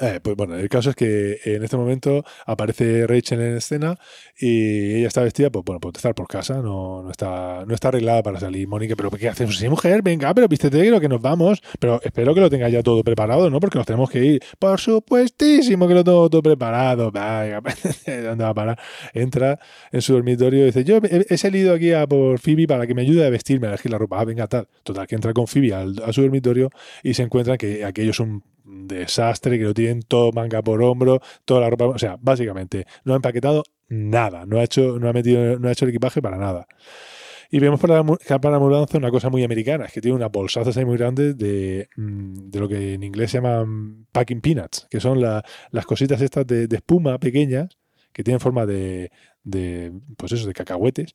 [0.00, 3.96] Eh, pues bueno, el caso es que en este momento aparece Rachel en escena
[4.36, 7.88] y ella está vestida, pues bueno, por estar por casa, no, no, está, no está
[7.88, 8.66] arreglada para salir.
[8.66, 9.56] Mónica, pero ¿qué hacemos?
[9.56, 11.62] Sí, mujer, venga, pero vístete lo que nos vamos.
[11.78, 13.60] Pero espero que lo tenga ya todo preparado, ¿no?
[13.60, 14.42] Porque nos tenemos que ir.
[14.58, 17.12] Por supuestísimo que lo tengo todo preparado.
[17.12, 17.62] Venga,
[18.06, 18.78] ¿dónde va a parar?
[19.12, 19.60] Entra
[19.92, 23.02] en su dormitorio y dice, yo he, salido aquí a por Phoebe para que me
[23.02, 24.20] ayude a vestirme, a elegir la ropa.
[24.20, 24.68] Ah, venga, tal.
[24.82, 26.70] Total, que entra con Phoebe a su dormitorio
[27.02, 31.20] y se encuentra que aquello es un desastre, que lo tienen todo manga por hombro,
[31.44, 35.12] toda la ropa, o sea, básicamente no ha empaquetado nada, no ha hecho, no ha
[35.12, 36.66] metido, no ha hecho el equipaje para nada.
[37.50, 40.28] Y vemos para la, para la mudanza una cosa muy americana, es que tiene una
[40.28, 44.86] bolsazas ahí muy grandes de, mm, de, lo que en inglés se llaman packing peanuts,
[44.90, 47.76] que son las cositas estas de, espuma pequeñas
[48.12, 49.10] que tienen forma de,
[49.42, 51.14] de, pues eso, de cacahuetes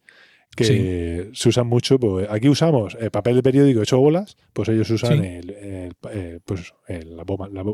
[0.64, 2.00] que se usan mucho.
[2.00, 5.96] Pues, aquí usamos el papel de periódico hecho bolas, pues ellos usan el,
[6.46, 7.24] pues, la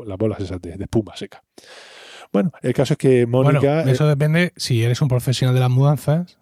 [0.06, 1.44] las bolas esas de, espuma seca.
[2.32, 3.84] Bueno, el caso es que Mónica.
[3.84, 6.38] eso depende si eres un profesional de las mudanzas.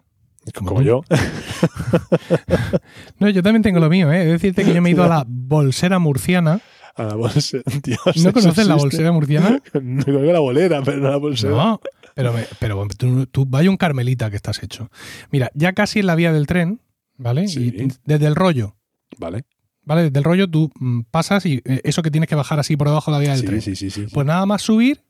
[0.52, 1.02] Como, yo.
[3.18, 4.24] no, yo también tengo lo mío, ¿eh?
[4.24, 6.60] Es decirte que yo me he ido a la bolsera murciana.
[6.96, 7.62] A la bolsera.
[8.22, 9.62] ¿No conoces la bolsera murciana?
[9.72, 11.54] no conozco la bolera, pero no la bolsera.
[11.54, 11.80] No,
[12.14, 12.86] pero, pero
[13.30, 14.90] tú, vaya un carmelita que estás hecho.
[15.30, 16.80] Mira, ya casi en la vía del tren,
[17.16, 17.44] ¿vale?
[17.44, 18.76] Y desde el rollo.
[19.18, 19.44] Vale.
[19.82, 20.04] ¿Vale?
[20.04, 22.88] Desde el rollo tú mm, pasas y eh, eso que tienes que bajar así por
[22.88, 23.60] debajo de la vía del tren.
[23.60, 25.02] Sí, sí, sí, Pues nada más subir,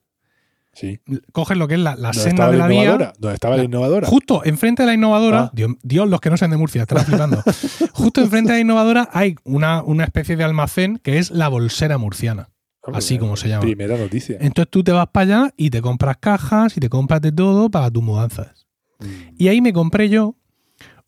[0.75, 1.01] Sí.
[1.33, 3.13] Coges lo que es la, la senda de la, vía.
[3.19, 4.09] ¿Dónde estaba la, innovadora?
[4.09, 5.53] Justo enfrente de la innovadora.
[5.57, 5.71] Ah.
[5.83, 7.43] Dios, los que no sean de Murcia, están flipando.
[7.93, 11.97] justo enfrente de la innovadora hay una, una, especie de almacén que es la bolsera
[11.97, 12.49] murciana
[12.93, 13.63] así como se llama.
[13.63, 14.37] Primera noticia.
[14.41, 17.71] Entonces tú te vas para allá y te compras cajas y te compras de todo
[17.71, 18.67] para tus mudanzas.
[19.01, 19.07] Mm.
[19.39, 20.37] Y ahí me compré yo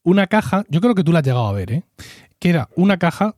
[0.03, 1.85] una caja, yo creo que tú la has llegado a ver, ¿eh?
[2.39, 3.35] que era una caja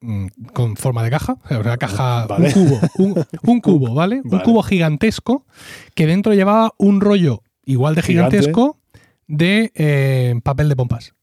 [0.00, 2.80] mm, con forma de caja, una caja, un cubo,
[3.42, 4.20] un, cubo, ¿vale?
[4.22, 5.46] Un cubo gigantesco
[5.94, 8.78] que dentro llevaba un rollo igual de gigantesco
[9.26, 11.14] de eh, papel de pompas.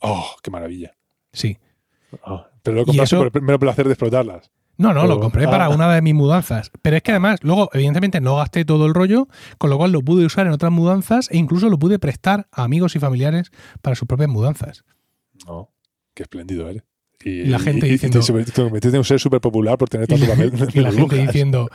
[0.00, 0.94] ¡Oh, qué maravilla!
[1.32, 1.58] Sí.
[2.24, 4.52] Ah, pero lo compraste por el primero placer de explotarlas.
[4.78, 5.68] No, no, lo compré para ah.
[5.70, 6.70] una de mis mudanzas.
[6.82, 9.26] Pero es que además, luego, evidentemente, no gasté todo el rollo,
[9.58, 12.62] con lo cual lo pude usar en otras mudanzas e incluso lo pude prestar a
[12.62, 13.50] amigos y familiares
[13.82, 14.84] para sus propias mudanzas.
[15.46, 15.70] Oh,
[16.14, 16.84] qué espléndido eres.
[17.24, 18.20] Y, la gente diciendo.
[18.20, 20.52] Te, un ser súper popular por tener tanto papel.
[20.74, 21.68] Y la gente diciendo,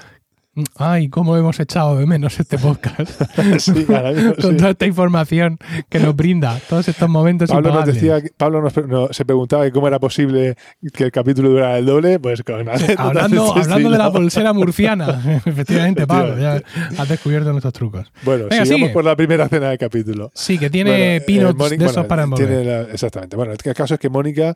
[0.76, 3.20] Ay, cómo hemos echado de menos este podcast.
[4.42, 5.58] Con toda esta información
[5.90, 7.50] que nos brinda, todos estos momentos.
[7.50, 10.56] Pablo nos decía, Pablo nos, se preguntaba cómo era posible
[10.94, 12.20] que el capítulo durara el doble.
[12.20, 16.62] Pues con hablando, hablando de la bolsera murciana, efectivamente, Pablo, ya
[17.00, 18.12] has descubierto nuestros trucos.
[18.24, 20.32] Bueno, sigamos por la primera cena del capítulo.
[20.36, 22.90] Sí, que tiene pinos eh, de esos para envolver.
[22.92, 23.36] exactamente.
[23.36, 24.54] Bueno, el caso es que Mónica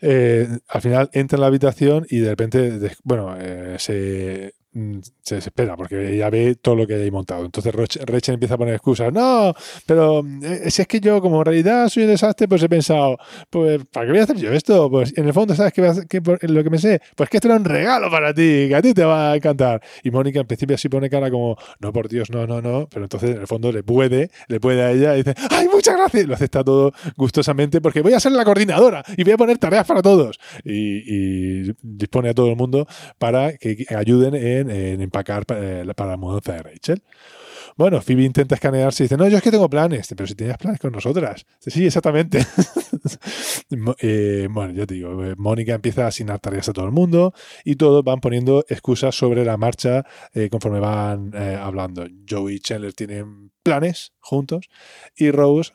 [0.00, 4.54] eh, al final entra en la habitación y de repente, bueno, eh, se
[5.22, 7.44] se desespera porque ella ve todo lo que hay montado.
[7.44, 9.12] Entonces Rachel empieza a poner excusas.
[9.12, 9.54] No,
[9.86, 13.18] pero eh, si es que yo como en realidad soy un desastre, pues he pensado,
[13.50, 14.90] pues ¿para qué voy a hacer yo esto?
[14.90, 17.00] Pues en el fondo, ¿sabes qué, lo que me sé?
[17.14, 19.82] Pues que esto era un regalo para ti, que a ti te va a encantar.
[20.02, 22.88] Y Mónica en principio así pone cara como, no, por Dios, no, no, no.
[22.88, 25.96] Pero entonces en el fondo le puede, le puede a ella y dice, ¡ay, muchas
[25.96, 26.26] gracias!
[26.26, 29.86] Lo acepta todo gustosamente porque voy a ser la coordinadora y voy a poner tareas
[29.86, 30.38] para todos.
[30.64, 32.86] Y, y dispone a todo el mundo
[33.18, 37.02] para que ayuden en en, empacar eh, para, la mudanza de Rachel.
[37.76, 40.08] Bueno, Phoebe intenta escanearse y dice, no, yo es que tengo planes.
[40.08, 41.46] Pero si tenías planes con nosotras.
[41.60, 42.44] Sí, exactamente.
[44.00, 47.32] Eh, bueno, yo te digo, eh, Mónica empieza a asignar tareas a todo el mundo
[47.64, 50.04] y todos van poniendo excusas sobre la marcha
[50.50, 52.06] conforme van hablando.
[52.28, 54.68] Joey y Chandler tienen planes juntos
[55.16, 55.72] y Rose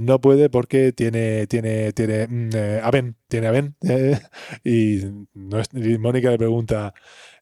[0.00, 2.50] no puede porque tiene tiene tiene mm,
[2.82, 2.90] a
[3.28, 3.52] tiene a
[4.64, 6.94] y Mónica le pregunta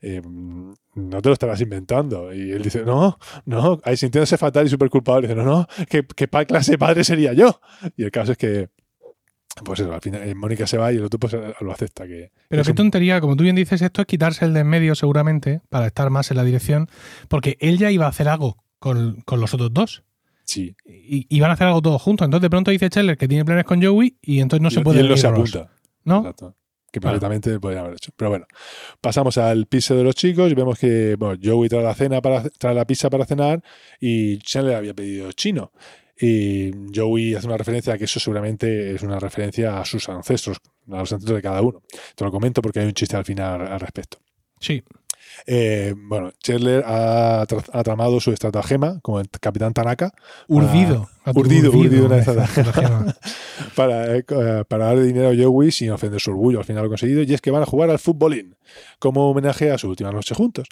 [0.06, 2.32] Em, no te lo estarás inventando.
[2.34, 6.04] Y él dice, no, no, ahí sintiéndose fatal y súper culpable, dice, no, no, ¿qué,
[6.14, 7.58] qué clase de padre sería yo?
[7.96, 8.68] Y el caso es que,
[9.64, 12.06] pues eso, al final eh, Mónica se va y el otro pues eh, lo acepta.
[12.06, 14.94] Que, Pero qué tontería, como tú bien dices, esto es quitarse el de en medio
[14.94, 16.90] seguramente para estar más en la dirección,
[17.28, 20.04] porque él ya iba a hacer algo con, con los otros dos.
[20.44, 20.76] Sí.
[20.84, 22.26] Y, y, van a hacer algo todos juntos.
[22.26, 24.98] Entonces de pronto dice Scheller que tiene planes con Joey y entonces no se puede...
[24.98, 25.70] Y él no se apunta.
[26.04, 26.18] ¿No?
[26.18, 26.54] Exacto
[26.94, 28.12] que perfectamente podría haber hecho.
[28.16, 28.46] Pero bueno,
[29.00, 32.48] pasamos al piso de los chicos y vemos que bueno, Joey trae la cena para
[32.48, 33.62] trae la pizza para cenar
[34.00, 35.72] y Chandler había pedido chino.
[36.20, 40.58] Y Joey hace una referencia a que eso seguramente es una referencia a sus ancestros,
[40.88, 41.82] a los ancestros de cada uno.
[42.14, 44.18] Te lo comento porque hay un chiste al final al respecto.
[44.60, 44.84] Sí.
[45.46, 47.46] Eh, bueno, Chandler ha,
[47.84, 50.12] tramado su estratagema como el capitán Tanaka.
[50.48, 51.08] Urdido.
[51.34, 53.14] urdido, urdido, una estratagema.
[53.76, 54.24] para, eh,
[54.68, 56.58] para darle dinero a Joey sin ofender su orgullo.
[56.58, 57.22] Al final lo ha conseguido.
[57.22, 58.56] Y es que van a jugar al futbolín
[58.98, 60.68] como homenaje a su última noche juntos.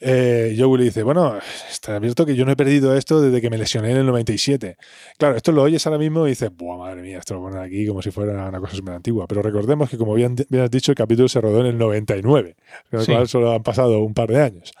[0.00, 3.50] Eh, Joey le dice, bueno, está abierto que yo no he perdido esto desde que
[3.50, 4.76] me lesioné en el 97.
[5.18, 7.86] Claro, esto lo oyes ahora mismo y dices, buah, madre mía, esto lo ponen aquí
[7.86, 9.26] como si fuera una cosa súper antigua.
[9.26, 12.54] Pero recordemos que, como bien, bien has dicho, el capítulo se rodó en el 99,
[12.90, 13.12] con lo Sí.
[13.12, 14.72] cual solo han pasado un par de años.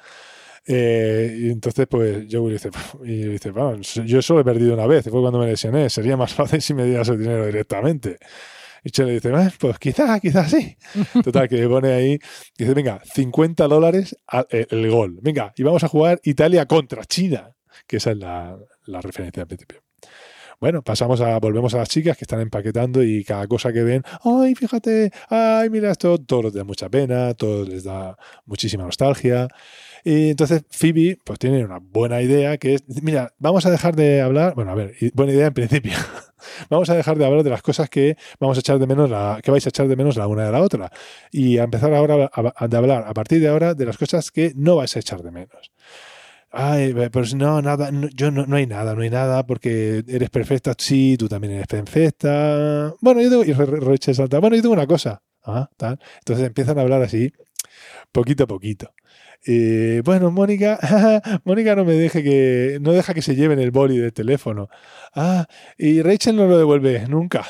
[0.70, 2.70] Eh, y entonces, pues, Joey dice,
[3.04, 6.32] y dice, vamos, yo solo he perdido una vez, fue cuando me lesioné, sería más
[6.34, 8.18] fácil si me dieras el dinero directamente.
[8.88, 10.74] Y Che le dice, "Eh, pues quizás, quizás sí.
[11.22, 12.18] Total, que le pone ahí,
[12.56, 15.18] dice, venga, 50 dólares a- el, el gol.
[15.20, 17.54] Venga, y vamos a jugar Italia contra China,
[17.86, 19.82] que esa es la, la referencia al principio.
[20.58, 24.02] Bueno, pasamos a, volvemos a las chicas que están empaquetando y cada cosa que ven,
[24.24, 29.48] ay, fíjate, ay, mira esto, todo les da mucha pena, todo les da muchísima nostalgia.
[30.04, 34.20] Y entonces Phoebe, pues tiene una buena idea que es, mira, vamos a dejar de
[34.20, 35.92] hablar, bueno, a ver, buena idea en principio.
[36.70, 39.40] vamos a dejar de hablar de las cosas que vamos a echar de menos, la,
[39.42, 40.90] que vais a echar de menos la una de la otra.
[41.30, 44.76] Y a empezar ahora a, hablar a partir de ahora de las cosas que no
[44.76, 45.72] vais a echar de menos.
[46.50, 50.30] Ay, pues no, nada, no, yo no, no hay nada, no hay nada, porque eres
[50.30, 52.94] perfecta, sí, tú también eres perfecta.
[53.00, 55.22] Bueno, yo tengo, y Rachel salta, bueno, yo tengo una cosa.
[55.44, 55.68] Ah.
[56.18, 57.32] Entonces empiezan a hablar así,
[58.12, 58.94] poquito a poquito.
[59.46, 60.78] Eh, bueno, Mónica,
[61.44, 64.68] Mónica no me deje que, no deja que se lleven el boli del teléfono.
[65.14, 65.46] Ah,
[65.76, 67.46] y Rachel no lo devuelve nunca.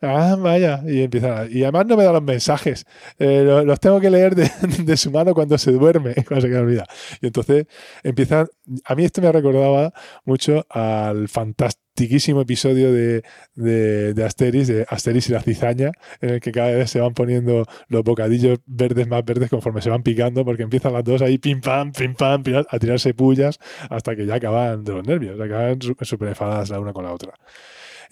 [0.00, 0.82] Ah, vaya.
[0.86, 2.84] Y empieza, y además no me da los mensajes.
[3.18, 4.50] Eh, lo- los, tengo que leer de,
[4.84, 6.86] de su mano cuando se duerme, cuando se queda olvida.
[7.20, 7.66] Y entonces
[8.02, 8.48] empiezan,
[8.84, 9.92] a mí esto me recordaba
[10.24, 13.22] mucho al fantastiquísimo episodio de,
[13.54, 17.14] de, de Asteris, de Asteris y la cizaña, en el que cada vez se van
[17.14, 21.38] poniendo los bocadillos verdes más verdes conforme se van picando, porque empiezan las dos ahí
[21.38, 23.58] pim pam, pim pam, a tirarse pullas
[23.90, 27.32] hasta que ya acaban de los nervios, acaban súper enfadadas la una con la otra.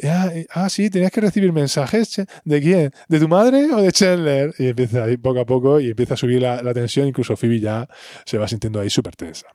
[0.03, 2.23] Ah, eh, ah, sí, tenías que recibir mensajes.
[2.45, 2.93] ¿De quién?
[3.09, 4.55] ¿De tu madre o de Chandler?
[4.59, 7.07] Y empieza ahí poco a poco y empieza a subir la, la tensión.
[7.07, 7.89] Incluso Phoebe ya
[8.25, 9.47] se va sintiendo ahí súper tensa.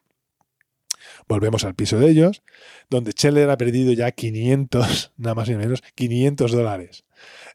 [1.29, 2.41] Volvemos al piso de ellos,
[2.89, 7.05] donde Chandler ha perdido ya 500, nada más ni menos, 500 dólares.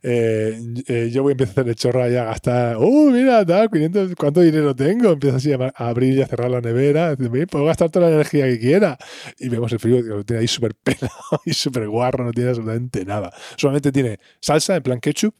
[0.06, 2.76] Eh, eh, yo voy a empezar a hacer el chorro ahí a gastar.
[2.76, 3.70] ¡Uh, mira, tal!
[3.70, 5.10] 500, ¿Cuánto dinero tengo?
[5.10, 7.16] Empieza así a, abrir y a cerrar la nevera.
[7.16, 8.96] Dice, "Mira, Puedo gastar toda la energía que quiera.
[9.38, 12.50] Y vemos el frío que lo tiene ahí súper pelado y súper guarro, no tiene
[12.50, 13.32] absolutamente nada.
[13.56, 15.34] Solamente tiene salsa en plan ketchup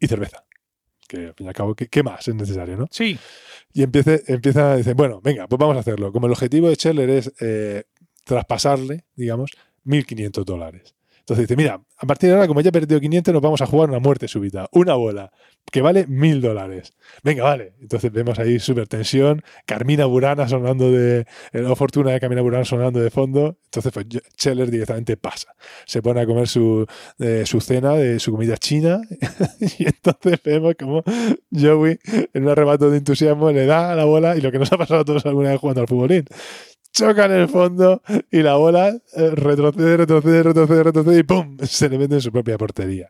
[0.00, 0.47] y cerveza.
[1.08, 2.86] Que al fin y al cabo, ¿qué, qué más es necesario, no?
[2.90, 3.18] Sí,
[3.72, 6.12] Y empieza, empieza a decir, bueno, venga, pues vamos a hacerlo.
[6.12, 7.84] Como el objetivo de Scheller es eh,
[8.24, 9.50] traspasarle, digamos,
[9.84, 10.94] 1.500 dólares.
[11.28, 13.66] Entonces dice, mira, a partir de ahora, como ya he perdido 500, nos vamos a
[13.66, 14.66] jugar una muerte súbita.
[14.72, 15.30] Una bola,
[15.70, 16.94] que vale 1.000 dólares.
[17.22, 17.74] Venga, vale.
[17.82, 19.42] Entonces vemos ahí súper tensión.
[19.66, 21.20] Carmina Burana sonando de...
[21.20, 21.26] eh,
[21.60, 23.58] La fortuna de Carmina Burana sonando de fondo.
[23.64, 24.06] Entonces, pues
[24.38, 25.54] Scheller directamente pasa.
[25.84, 26.86] Se pone a comer su,
[27.18, 29.02] eh, su cena de su comida china.
[29.78, 31.02] y entonces vemos como
[31.52, 31.98] Joey,
[32.32, 34.78] en un arrebato de entusiasmo, le da a la bola y lo que nos ha
[34.78, 36.24] pasado a todos alguna vez jugando al futbolín.
[36.98, 41.56] Choca en el fondo y la bola eh, retrocede, retrocede, retrocede, retrocede y ¡pum!
[41.62, 43.08] Se le mete en su propia portería.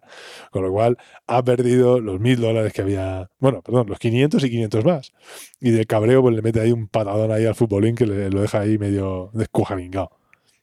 [0.51, 3.31] Con lo cual ha perdido los mil dólares que había.
[3.39, 5.13] Bueno, perdón, los 500 y 500 más.
[5.59, 8.43] Y del cabreo, pues le mete ahí un patadón ahí al futbolín que le, lo
[8.43, 10.11] deja ahí medio descuajaringado.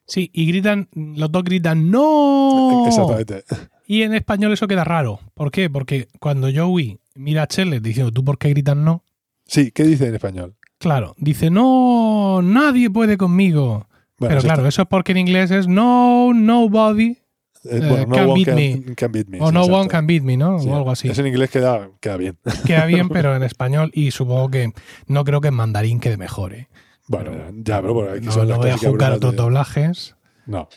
[0.06, 2.86] sí, y gritan, los dos gritan ¡No!
[2.88, 3.44] Exactamente.
[3.88, 5.20] Y en español eso queda raro.
[5.34, 5.70] ¿Por qué?
[5.70, 9.04] Porque cuando Joey mira a Chandler diciendo, ¿tú por qué gritas no?
[9.48, 10.56] Sí, ¿qué dice en español?
[10.86, 13.88] Claro, dice, no, nadie puede conmigo.
[14.20, 17.18] Bueno, Pero claro, eso es porque en inglés es no, nobody eh,
[17.64, 18.96] eh, bueno, no can one beat can, me.
[18.96, 19.80] can beat me, o sí, no exacto.
[19.82, 20.60] one can beat me, ¿no?
[20.60, 21.08] Sí, o algo así.
[21.10, 22.38] Eso en inglés queda, queda bien.
[22.68, 24.74] Queda bien, pero en español y supongo que
[25.08, 26.54] no creo que en mandarín quede mejor.
[26.54, 26.68] ¿eh?
[27.08, 30.16] Bueno, Pero ya, pero bueno, aquí No, son no voy a juzgar otros de- doblajes.
[30.46, 30.70] Ya- no.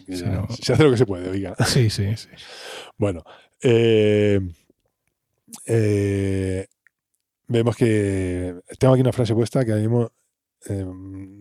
[0.48, 1.54] se hace lo que se puede, oiga.
[1.66, 2.28] Sí, sí, sí.
[2.96, 3.22] Bueno,
[3.60, 4.40] eh,
[5.66, 6.66] eh,
[7.48, 10.12] vemos que tengo aquí una frase puesta que ahora mismo
[10.68, 10.84] eh,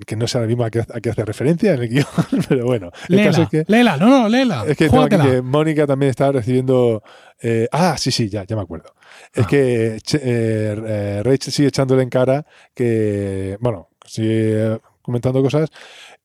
[0.06, 2.06] que no sé ahora mismo a qué, a qué hace referencia en el guion,
[2.50, 4.64] pero bueno, el caso es que léela, no, no, léela.
[4.68, 5.36] es que tengo aquí júgatela.
[5.38, 7.02] que Mónica también está recibiendo.
[7.42, 8.94] eh, ah, sí, sí, ya, ya me acuerdo.
[9.34, 9.48] Es Ah.
[9.48, 15.70] que eh, eh, Rachel sigue echándole en cara que, bueno, sigue comentando cosas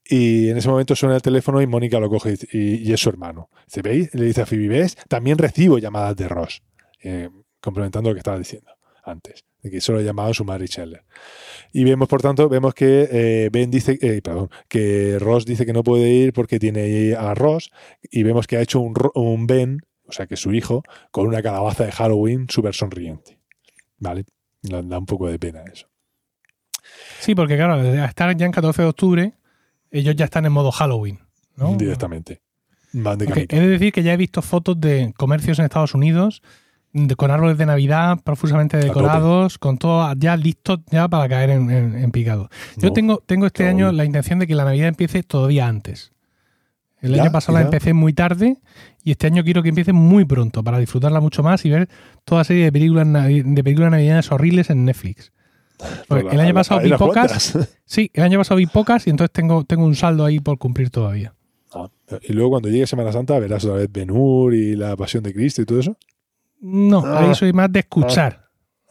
[0.05, 3.49] y en ese momento suena el teléfono y Mónica lo coge y, es su hermano.
[3.66, 4.14] Dice, ¿veis?
[4.14, 4.97] Le dice a Phoebe, ¿ves?
[5.09, 6.62] También recibo llamadas de Ross,
[7.03, 8.71] eh, complementando lo que estaba diciendo
[9.05, 11.05] antes, que solo llamaban su madre y Chandler.
[11.72, 15.72] Y vemos, por tanto, vemos que eh, Ben dice, eh, perdón, que Ross dice que
[15.72, 17.70] no puede ir porque tiene a Ross
[18.03, 21.85] y vemos que ha hecho un, Ben, o sea que su hijo, con una calabaza
[21.85, 23.38] de Halloween súper sonriente.
[23.98, 24.25] ¿Vale?
[24.62, 25.88] Da, un poco de pena eso.
[27.20, 29.33] Sí, porque claro, al estar ya en 14 de octubre,
[29.90, 31.20] ellos ya están en modo Halloween.
[31.57, 31.75] ¿no?
[31.77, 32.42] Directamente.
[32.92, 36.42] Van de he de decir que ya he visto fotos de comercios en Estados Unidos
[37.16, 41.96] con árboles de Navidad profusamente decorados, con todo ya listo ya para caer en, en-
[41.96, 42.48] en picado.
[42.76, 46.12] Yo No, tengo, tengo este año la intención de que la Navidad empiece todavía antes.
[47.00, 47.22] El ¿Ya?
[47.22, 48.59] año pasado la empecé muy tarde
[49.02, 51.88] y este año quiero que empiece muy pronto para disfrutarla mucho más y ver
[52.24, 55.33] toda serie de películas de películas navideñas horribles en Netflix.
[56.09, 57.59] Porque el año pasado vi pocas.
[57.85, 60.90] Sí, el año pasado vi pocas y entonces tengo, tengo un saldo ahí por cumplir
[60.90, 61.35] todavía.
[61.74, 61.88] Ah,
[62.22, 65.35] y luego cuando llegue Semana Santa verás otra vez Ben Hur y la Pasión de
[65.35, 65.96] Cristo y todo eso.
[66.62, 67.29] No, Ah.
[67.29, 68.40] ahí soy más de escuchar.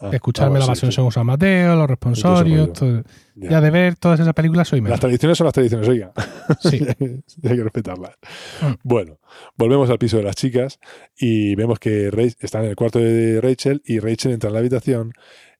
[0.04, 0.96] Ah, de escucharme ah, la pasión sí.
[0.96, 3.04] según San Mateo, los responsorios, Todo
[3.36, 3.50] Ya.
[3.52, 5.00] ya de ver todas esas películas soy Las menos.
[5.00, 6.12] tradiciones son las tradiciones, oiga.
[6.60, 6.80] Sí.
[7.44, 8.16] hay que respetarlas.
[8.62, 8.74] Mm.
[8.84, 9.20] Bueno,
[9.56, 10.80] volvemos al piso de las chicas
[11.16, 14.60] y vemos que Rach- están en el cuarto de Rachel y Rachel entra en la
[14.60, 15.14] habitación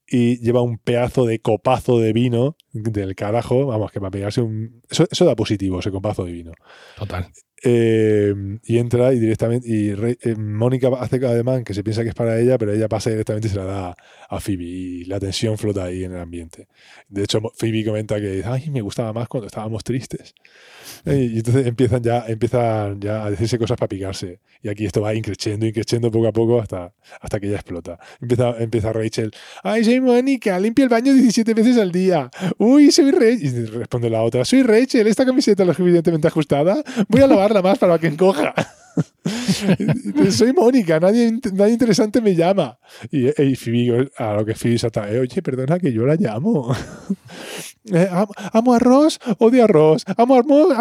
[0.08, 4.82] y lleva un pedazo de copazo de vino del carajo, vamos, que para pegarse un...
[4.90, 6.52] Eso, eso da positivo, ese copazo de vino.
[6.98, 7.28] Total.
[7.64, 9.68] Eh, y entra y directamente.
[9.68, 13.10] Y eh, Mónica hace ademán que se piensa que es para ella, pero ella pasa
[13.10, 13.98] directamente y se la da
[14.30, 14.64] a Phoebe.
[14.64, 16.68] Y la tensión flota ahí en el ambiente.
[17.08, 20.34] De hecho, Phoebe comenta que Ay, me gustaba más cuando estábamos tristes.
[21.06, 24.40] Eh, Y entonces empiezan ya, empiezan ya a decirse cosas para picarse.
[24.62, 28.00] Y aquí esto va increciendo, increciendo poco a poco hasta, hasta que ya explota.
[28.22, 29.32] Empieza, empieza Rachel.
[29.64, 32.30] Ay, soy Mónica, limpio el baño 17 veces al día.
[32.58, 33.44] Uy, soy Rachel.
[33.44, 34.46] Y responde la otra.
[34.46, 36.84] Soy Rachel, esta camiseta lo suficientemente ajustada.
[37.08, 38.54] Voy a lavarla más para que encoja.
[40.32, 42.78] soy Mónica, nadie, nadie interesante me llama.
[43.12, 46.74] Y, y Phoebe, a lo que Phoebe salta, "Eh, oye, perdona que yo la llamo.
[47.92, 50.04] Eh, am- amo arroz, odio arroz.
[50.16, 50.72] Amo arroz,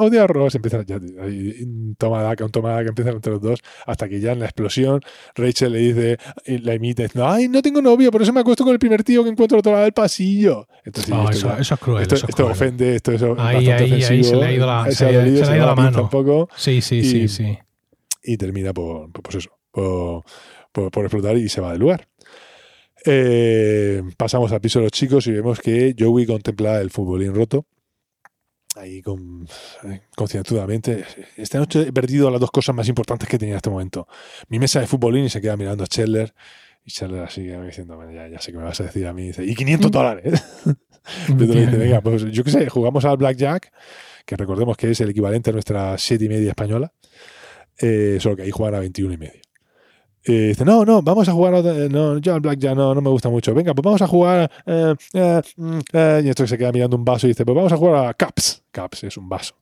[0.00, 0.54] odio arroz.
[0.54, 1.54] Empieza ya, ahí,
[1.98, 5.02] toma daca, un toma daca, empiezan entre los dos, hasta que ya en la explosión
[5.34, 8.72] Rachel le dice, la imita, diciendo, ay, no tengo novio, por eso me acuesto con
[8.72, 10.66] el primer tío que encuentro al otro lado del pasillo.
[10.82, 12.02] Entonces, Oh, esto eso, ya- eso es cruel.
[12.02, 12.52] esto, eso es esto cruel.
[12.52, 14.24] ofende, esto es Ahí, bastante ahí, ahí ofensivo.
[14.24, 16.02] se le ha ido la- Eh, se se le ha ido la mano.
[16.04, 17.58] un poco Sí, sí, y- sí, sí.
[18.26, 20.24] Y termina por, por- pues eso, por,
[20.72, 22.08] por- por explotar y se va del lugar.
[23.04, 27.66] Eh, pasamos al piso de los chicos y vemos que Joey contempla el futbolín roto.
[28.74, 29.46] Ahí con,
[29.84, 31.04] eh, concienzudamente.
[31.36, 34.06] Esta noche he perdido las dos cosas más importantes que tenía en este momento.
[34.48, 36.34] Mi mesa de futbolín y se queda mirando a Chandler.
[36.84, 39.28] Y Chandler así diciendo, "Bueno, ya, ya sé que me vas a decir a mí.
[39.28, 40.42] Dice, y 500 dólares.
[41.28, 43.70] Y tú le dices, venga, pues yo qué sé, jugamos al Blackjack,
[44.24, 46.92] que recordemos que es el equivalente a nuestra siete y media española,
[47.80, 49.40] eh, solo que ahí juegan a 21 y medio.
[50.28, 53.00] Eh, dice, no, no, vamos a jugar, a otra- no, yo al Blackjack no, no
[53.00, 53.54] me gusta mucho.
[53.54, 57.04] Venga, pues vamos a jugar, eh, eh, mm, eh", y esto se queda mirando un
[57.04, 58.64] vaso y dice, pues vamos a jugar a Caps.
[58.72, 59.54] Caps es un vaso.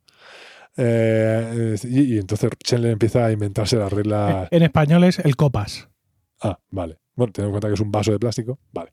[0.77, 4.49] Eh, y, y entonces Chandler empieza a inventarse las reglas.
[4.51, 5.89] En español es el copas.
[6.41, 6.99] Ah, vale.
[7.15, 8.91] Bueno, teniendo en cuenta que es un vaso de plástico, vale.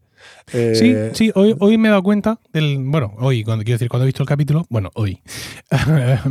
[0.54, 2.78] Eh, Sí, sí, hoy, hoy me he dado cuenta del.
[2.80, 5.22] Bueno, hoy, cuando quiero decir, cuando he visto el capítulo, bueno, hoy.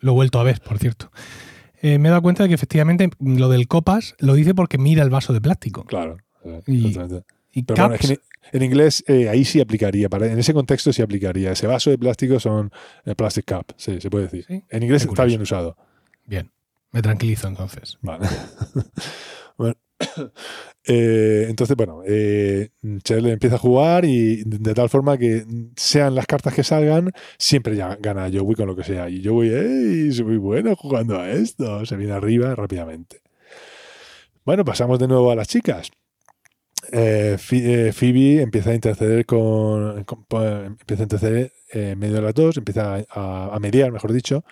[0.00, 1.10] lo he vuelto a ver, por cierto.
[1.86, 5.02] Eh, me he dado cuenta de que efectivamente lo del copas lo dice porque mira
[5.02, 5.84] el vaso de plástico.
[5.84, 6.16] Claro.
[6.42, 8.20] eh, Y- Pero bueno, es que en,
[8.52, 11.52] en inglés eh, ahí sí aplicaría, para, en ese contexto sí aplicaría.
[11.52, 12.72] Ese vaso de plástico son
[13.04, 14.44] eh, plastic cup, sí, se puede decir.
[14.48, 15.76] Sí, En inglés está bien usado.
[16.24, 16.50] bien,
[16.90, 17.98] me tranquilizo entonces.
[18.00, 18.26] Vale.
[19.58, 19.74] bueno,
[20.84, 22.70] eh, entonces, bueno, eh,
[23.02, 25.44] Chandler empieza a jugar y de, tal forma que
[25.76, 29.08] sean las cartas que salgan, siempre ya gana Joey con lo que sea.
[29.08, 30.12] Y Joey, ¡ey!
[30.12, 31.84] Soy muy bueno jugando a esto.
[31.86, 33.20] Se viene arriba rápidamente.
[34.44, 35.90] Bueno, pasamos de nuevo a las chicas.
[36.92, 42.56] Eh, eh, Phoebe empieza a interceder con, empieza a interceder en medio de las dos,
[42.58, 44.44] empieza a mediar, mejor dicho,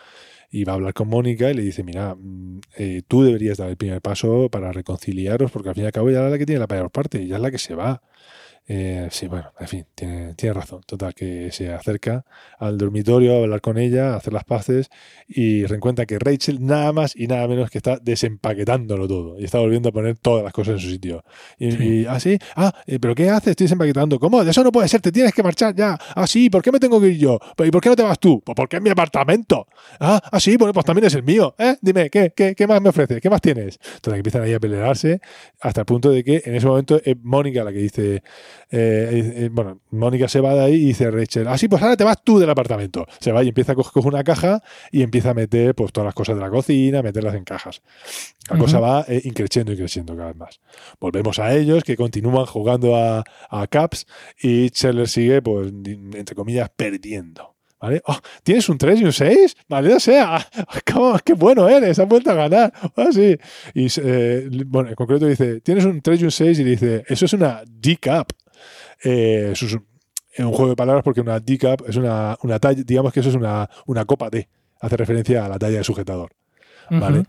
[0.52, 3.70] y va a hablar con Mónica y le dice, mira, mm, eh, tú deberías dar
[3.70, 6.46] el primer paso para reconciliaros, porque al fin y al cabo ella es la que
[6.46, 8.02] tiene la peor parte, ella es la que se va.
[8.74, 10.80] Eh, sí, bueno, en fin, tiene, tiene razón.
[10.86, 12.24] Total, que se acerca
[12.58, 14.88] al dormitorio a hablar con ella, a hacer las paces
[15.28, 19.58] y reencuentra que Rachel nada más y nada menos que está desempaquetándolo todo y está
[19.58, 21.22] volviendo a poner todas las cosas en su sitio.
[21.58, 21.84] Y, Sí.
[21.84, 22.18] y, ah,
[22.56, 23.48] ah, eh, ¿pero qué haces?
[23.50, 24.18] Estoy desempaquetando.
[24.18, 24.40] ¿Cómo?
[24.40, 25.98] Eso no puede ser, te tienes que marchar ya.
[26.16, 27.38] Ah, sí, ¿por qué me tengo que ir yo?
[27.58, 28.40] ¿Y por qué no te vas tú?
[28.42, 29.66] Pues porque es mi apartamento.
[30.00, 31.54] Ah, ah sí, bueno, pues también es el mío.
[31.58, 31.76] ¿Eh?
[31.82, 33.20] Dime, ¿qué, qué, qué más me ofreces?
[33.20, 33.78] ¿Qué más tienes?
[33.96, 35.20] Entonces empiezan ahí a pelearse
[35.60, 38.22] hasta el punto de que en ese momento es Mónica la que dice,
[38.70, 41.96] eh, eh, bueno, Mónica se va de ahí y dice Rachel, ah, sí, pues ahora
[41.96, 43.06] te vas tú del apartamento.
[43.20, 46.06] Se va y empieza a coger coge una caja y empieza a meter pues todas
[46.06, 47.82] las cosas de la cocina, meterlas en cajas.
[48.50, 50.60] La cosa va eh, increciendo y creciendo cada vez más.
[51.00, 54.06] Volvemos a ellos que continúan jugando a, a Caps
[54.40, 57.52] y Scheller sigue, pues, entre comillas, perdiendo.
[57.82, 58.00] ¿Vale?
[58.06, 59.56] Oh, ¿Tienes un 3 y un 6?
[59.68, 60.46] Maldita sea.
[60.92, 61.18] ¿Cómo?
[61.18, 61.98] ¡Qué bueno eres!
[61.98, 62.72] Has vuelto a ganar.
[62.96, 63.36] Ah, sí.
[63.74, 67.24] Y eh, bueno, en concreto dice, tienes un 3 y un 6 y dice, eso
[67.24, 68.28] es una D-Cup.
[69.04, 69.74] Eh, eso es
[70.38, 73.34] un, juego de palabras porque una D-Cup es una, una talla, digamos que eso es
[73.34, 74.48] una, una copa D.
[74.80, 76.32] Hace referencia a la talla de sujetador.
[76.90, 77.24] ¿vale?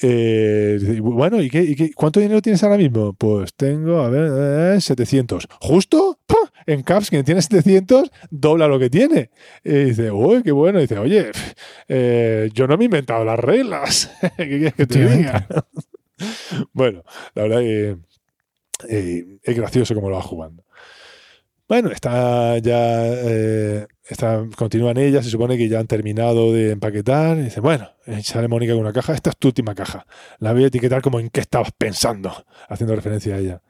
[0.00, 3.14] Eh, bueno, ¿y, qué, y qué- cuánto dinero tienes ahora mismo?
[3.14, 5.48] Pues tengo, a ver, eh, 700.
[5.60, 6.18] ¿Justo?
[6.26, 6.36] ¡Pah!
[6.66, 9.30] En Caps, quien tiene 700, dobla lo que tiene.
[9.64, 10.78] Y dice, uy, qué bueno.
[10.78, 11.30] Y dice, oye,
[11.88, 14.10] eh, yo no me he inventado las reglas.
[14.36, 15.46] ¿Qué quieres que te diga?
[16.72, 17.02] bueno,
[17.34, 17.96] la verdad que
[18.88, 20.62] eh, es gracioso como lo va jugando.
[21.68, 27.36] Bueno, está ya, eh, está, continúan ellas, se supone que ya han terminado de empaquetar.
[27.38, 30.06] Y dice, bueno, eh, sale Mónica con una caja, esta es tu última caja.
[30.38, 32.32] La voy a etiquetar como en qué estabas pensando,
[32.70, 33.62] haciendo referencia a ella.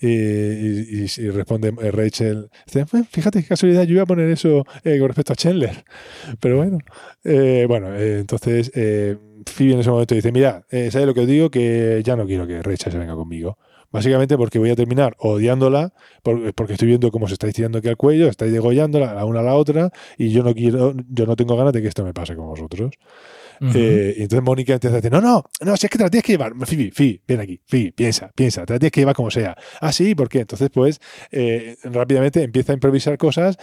[0.00, 4.28] Y, y- y- responde eh, Rachel, dice, "Eh, fíjate qué casualidad, yo iba a poner
[4.30, 5.84] eso eh, con respecto a Chandler.
[6.40, 6.78] Pero bueno,
[7.24, 11.50] eh, bueno, eh, entonces Phoebe en ese momento dice, mira, ¿sabes lo que os digo?
[11.50, 13.58] Que ya no quiero que Rachel se venga conmigo.
[13.94, 15.92] Básicamente porque voy a terminar odiándola,
[16.24, 19.38] por- porque estoy viendo cómo se estáis tirando aquí al cuello, estáis degollándola la una
[19.38, 22.12] a la otra, y yo no quiero, yo no tengo ganas de que esto me
[22.12, 22.90] pase con vosotros.
[23.60, 23.70] Ujú.
[23.72, 26.10] Eh, y entonces Mónica empieza a decir, no, no, no, si es que te la
[26.10, 26.54] tienes que llevar.
[26.66, 29.56] Phoebe, Phoebe, ven aquí, Phoebe, piensa, piensa, te la tienes que llevar como sea.
[29.80, 30.40] Ah, sí, ¿por qué?
[30.40, 30.98] Entonces, pues,
[31.30, 33.56] eh, rápidamente empieza a improvisar cosas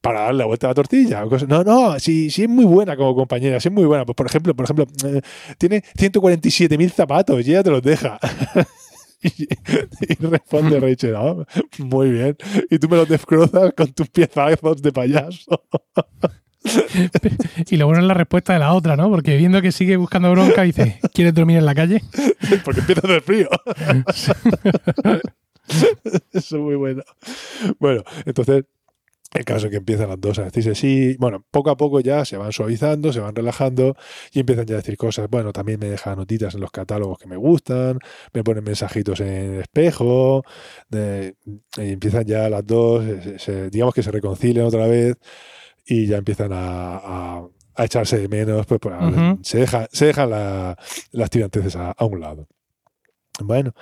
[0.00, 1.24] para dar la vuelta a la tortilla.
[1.48, 4.04] No, no, si, si es muy buena como compañera, si es muy buena.
[4.04, 5.20] Pues, por ejemplo, por ejemplo, eh,
[5.58, 8.18] tiene 147.000 zapatos y ella te los deja.
[9.38, 9.48] Y,
[10.12, 11.46] y responde Rachel, "Ah,
[11.78, 12.36] muy bien.
[12.70, 15.62] Y tú me los descrozas con tus piezazos de payaso.
[17.70, 19.10] Y lo bueno es la respuesta de la otra, ¿no?
[19.10, 22.02] Porque viendo que sigue buscando bronca, dice, ¿quieres dormir en la calle?
[22.64, 23.48] Porque empieza a hacer frío.
[26.32, 27.02] Eso es muy bueno.
[27.78, 28.64] Bueno, entonces,
[29.34, 31.16] el caso es que empiezan las dos a decirse sí.
[31.18, 33.96] Bueno, poco a poco ya se van suavizando, se van relajando
[34.32, 35.28] y empiezan ya a decir cosas.
[35.28, 37.98] Bueno, también me dejan notitas en los catálogos que me gustan,
[38.32, 39.26] me ponen mensajitos en
[39.56, 40.42] el espejo.
[40.88, 41.34] de-
[41.76, 45.16] y empiezan ya las dos, se- se- digamos que se reconcilian otra vez
[45.86, 46.96] y ya empiezan a.
[46.96, 49.40] a- a echarse de menos, pues, pues, Ujú.
[49.42, 50.76] se dejan se dejan la-
[51.10, 52.46] las tiranteces a, a un lado.
[53.40, 53.72] Bueno,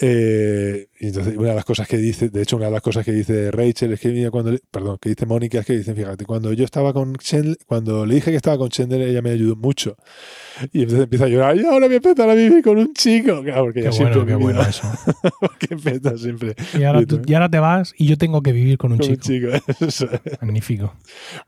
[0.00, 3.04] eh, y entonces una de las cosas que dice, de hecho, una de las cosas
[3.04, 6.24] que dice Rachel es que mira, cuando, perdón, que dice Mónica es que dice, fíjate,
[6.24, 9.56] cuando yo estaba con Chandler, cuando le dije que estaba con Chandler, ella me ayudó
[9.56, 9.96] mucho.
[10.72, 13.42] Y entonces empieza a llorar, y ahora voy a empezar a vivir con un chico,
[13.42, 14.82] claro, porque Qué bueno, qué bueno eso.
[15.40, 18.92] porque siempre Y ahora, tú- y ahora te vas y yo tengo que vivir con
[18.92, 19.48] un con un chico.
[19.56, 19.74] chico.
[19.86, 20.20] Eso es.
[20.40, 20.94] Magnífico.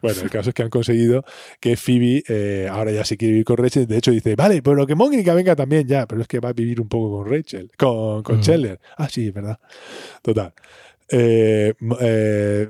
[0.02, 1.24] Bueno, el caso es que han conseguido
[1.60, 3.86] que Phoebe eh, ahora ya sí quiere vivir con Rachel.
[3.86, 6.06] De hecho, dice, vale, pero que Mónica venga también ya.
[6.06, 8.78] Pero es que va a vivir un poco con Rachel, con, con Mm.
[8.96, 9.58] Ah, sí, es verdad.
[10.22, 10.52] Total.
[11.08, 12.68] Eh, eh,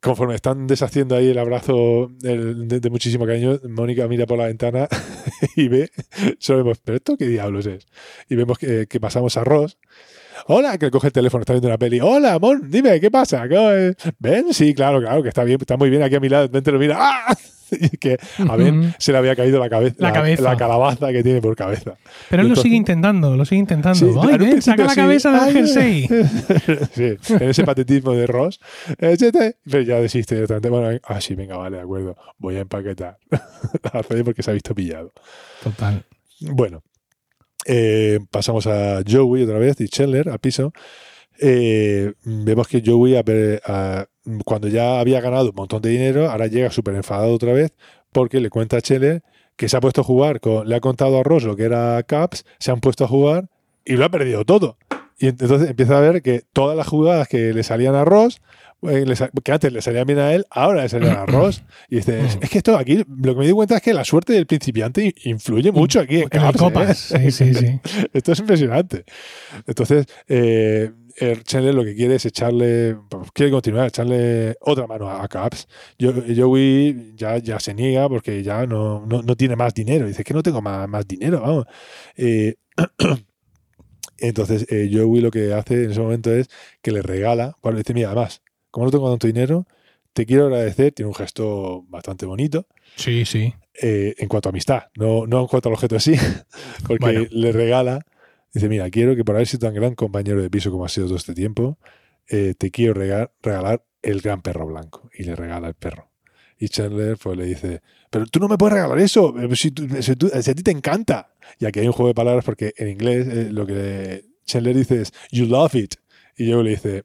[0.00, 4.88] conforme están deshaciendo ahí el abrazo de, muchísimo cariño, Mónica mira por la ventana
[5.56, 5.90] y ve,
[6.38, 7.86] solo vemos, ¿pero esto qué diablos es?
[8.28, 9.78] Y vemos que, pasamos a Ross.
[10.46, 12.00] Hola, que coge el teléfono, está viendo una peli.
[12.00, 13.46] Hola, Mon, dime, ¿qué pasa?
[13.46, 14.54] ¿Qué- ¿Ven?
[14.54, 16.48] Sí, claro, claro, que está bien, está muy bien aquí a mi lado.
[16.48, 16.96] Ven, te lo mira.
[16.98, 17.36] ¡Ah!
[17.80, 18.18] Y que
[18.48, 18.88] a Ben Ujú.
[18.98, 20.42] se le había caído la cabeza, La cabeza.
[20.42, 21.94] la calabaza que tiene por cabeza.
[22.28, 23.98] Pero él lo sigue intentando, lo sigue intentando.
[23.98, 26.08] Sí, Ay, saca la cabeza del jersey.
[26.92, 28.60] sí, en ese patetismo de Ross.
[28.98, 29.16] Eh.
[29.70, 30.68] Pero ya desiste directamente.
[30.68, 32.16] Bueno, ah, sí, venga, vale, de acuerdo.
[32.38, 33.18] Voy a empaquetar.
[33.92, 35.12] Hace porque se ha visto pillado.
[35.62, 36.04] Total.
[36.40, 36.82] Bueno,
[37.66, 40.72] eh, pasamos a Joey otra vez y Chandler al piso.
[41.38, 43.24] Eh, vemos que Joey, a
[43.66, 44.06] a-
[44.44, 47.72] cuando ya había ganado un montón de dinero, ahora llega súper enfadado otra vez
[48.12, 49.22] porque le cuenta a Chandler
[49.56, 52.02] que se ha puesto a jugar, con, le ha contado a Ross lo que era
[52.02, 53.48] Caps, se han puesto a jugar
[53.84, 54.78] y lo ha perdido todo.
[55.18, 58.40] Y entonces empieza a ver que todas las jugadas que le salían a Ross,
[58.88, 59.04] eh,
[59.44, 61.62] que antes le salían bien a él, ahora le salían a Ross.
[61.90, 64.32] Y dice, es que esto aquí, lo que me di cuenta es que la suerte
[64.32, 66.54] del principiante influye mucho aquí en En Caps.
[66.54, 66.58] ¿eh?
[66.58, 66.98] copas.
[66.98, 67.80] Sí, sí, sí.
[68.14, 69.04] Esto es impresionante.
[69.66, 70.90] Entonces, eh,
[71.44, 75.66] Chandler lo que quiere es echarle, pues, quiere continuar, echarle otra mano a, a Caps.
[75.98, 80.06] Yo, Joey ya, ya se niega porque ya no, no, no tiene más dinero.
[80.06, 81.66] Dice que no tengo más, más dinero, vamos.
[82.16, 82.54] Eh,
[84.18, 86.48] entonces, eh, Joey lo que hace en ese momento es
[86.82, 89.66] que le regala, bueno, dice, mira, además, como no tengo tanto dinero,
[90.12, 93.54] te quiero agradecer, tiene un gesto bastante bonito, Sí, sí.
[93.80, 96.14] eh, en cuanto a amistad, no, no en cuanto al objeto sí,
[96.86, 97.26] porque Bueno.
[97.30, 98.04] le regala,
[98.52, 101.06] dice, mira, quiero que por haber sido tan gran compañero de piso como has sido
[101.06, 101.78] todo este tiempo,
[102.28, 105.10] eh, te quiero regalar, regalar el gran perro blanco.
[105.16, 106.10] Y le regala el perro.
[106.58, 107.80] Y Chandler pues le dice,
[108.10, 110.62] pero tú no me puedes regalar eso, eh, si, tú- si tú- si a ti
[110.62, 111.32] te encanta.
[111.58, 115.00] Y aquí hay un juego de palabras porque en inglés eh, lo que Chandler dice
[115.02, 115.94] es, you love it.
[116.36, 117.04] Y yo le dice,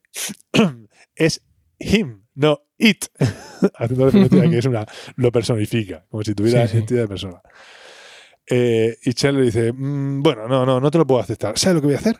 [1.15, 1.41] es
[1.79, 3.05] him, no it.
[3.77, 4.85] Haciendo referencia a que es una,
[5.15, 6.77] lo personifica, como si tuviera Sí, sí.
[6.79, 7.41] entidad de persona.
[8.47, 11.57] Eh, y Chandler dice, "Mm, bueno, no, no, no te lo puedo aceptar.
[11.57, 12.17] ¿Sabes lo que voy a hacer?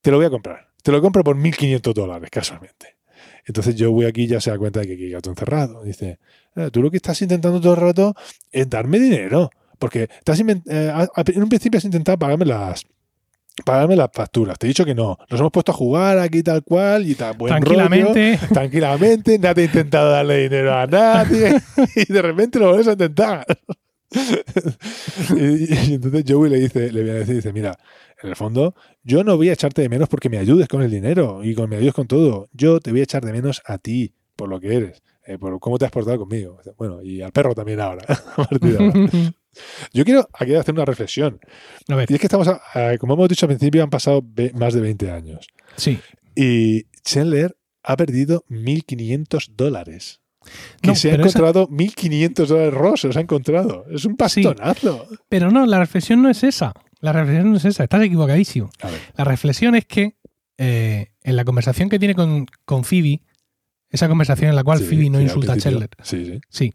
[0.00, 0.68] Te lo voy a comprar.
[0.82, 2.96] Te lo compro por 1.500 dólares, casualmente.
[3.46, 5.82] Entonces yo voy aquí y ya se da cuenta de que aquí hay gato encerrado.
[5.82, 6.18] Dice,
[6.56, 8.14] "Ah, tú lo que estás intentando todo el rato
[8.52, 9.50] es darme dinero.
[9.78, 10.92] Porque inven- eh,
[11.34, 12.84] en un principio has intentado pagarme las
[13.64, 14.58] pagarme las facturas.
[14.58, 15.16] Te he dicho que no.
[15.30, 17.36] Nos hemos puesto a jugar aquí tal cual y tal.
[17.36, 18.36] Buen Tranquilamente.
[18.36, 19.38] rollo, tranquilamente.
[19.38, 21.54] Nadie ha intentado darle dinero a nadie.
[21.96, 23.46] y de repente lo vuelves a intentar.
[25.36, 27.76] y, y entonces Joey le dice, le a decir, dice, mira,
[28.22, 30.90] en el fondo, yo no voy a echarte de menos porque me ayudes con el
[30.90, 32.48] dinero y con, me ayudes con todo.
[32.52, 35.58] Yo te voy a echar de menos a ti, por lo que eres, eh, por
[35.60, 36.58] cómo te has portado conmigo.
[36.78, 38.04] Bueno, y al perro también ahora.
[38.36, 39.10] a partir de ahora.
[39.92, 41.38] Yo quiero aquí hacer una reflexión.
[41.88, 42.60] A ver, Y es que estamos, a-
[42.98, 45.46] como hemos dicho al principio, han pasado más de 20 años.
[45.76, 45.98] sí.
[46.36, 50.20] Y Chandler ha perdido 1.500 dólares.
[50.80, 53.84] Que No, se ha pero esa- encontrado 1.500 dólares rojos, ha encontrado.
[53.90, 55.06] Es un pastonazo.
[55.28, 56.72] Pero no, la reflexión no es esa.
[57.00, 57.84] La reflexión no es esa.
[57.84, 58.70] Estás equivocadísimo.
[59.16, 60.16] La reflexión es que
[60.58, 63.20] eh, en la conversación que tiene con, con Phoebe,
[63.90, 65.56] esa conversación en la cual sí, Phoebe no insulta a.
[65.56, 66.40] Chandler, Sí, sí.
[66.48, 66.72] sí.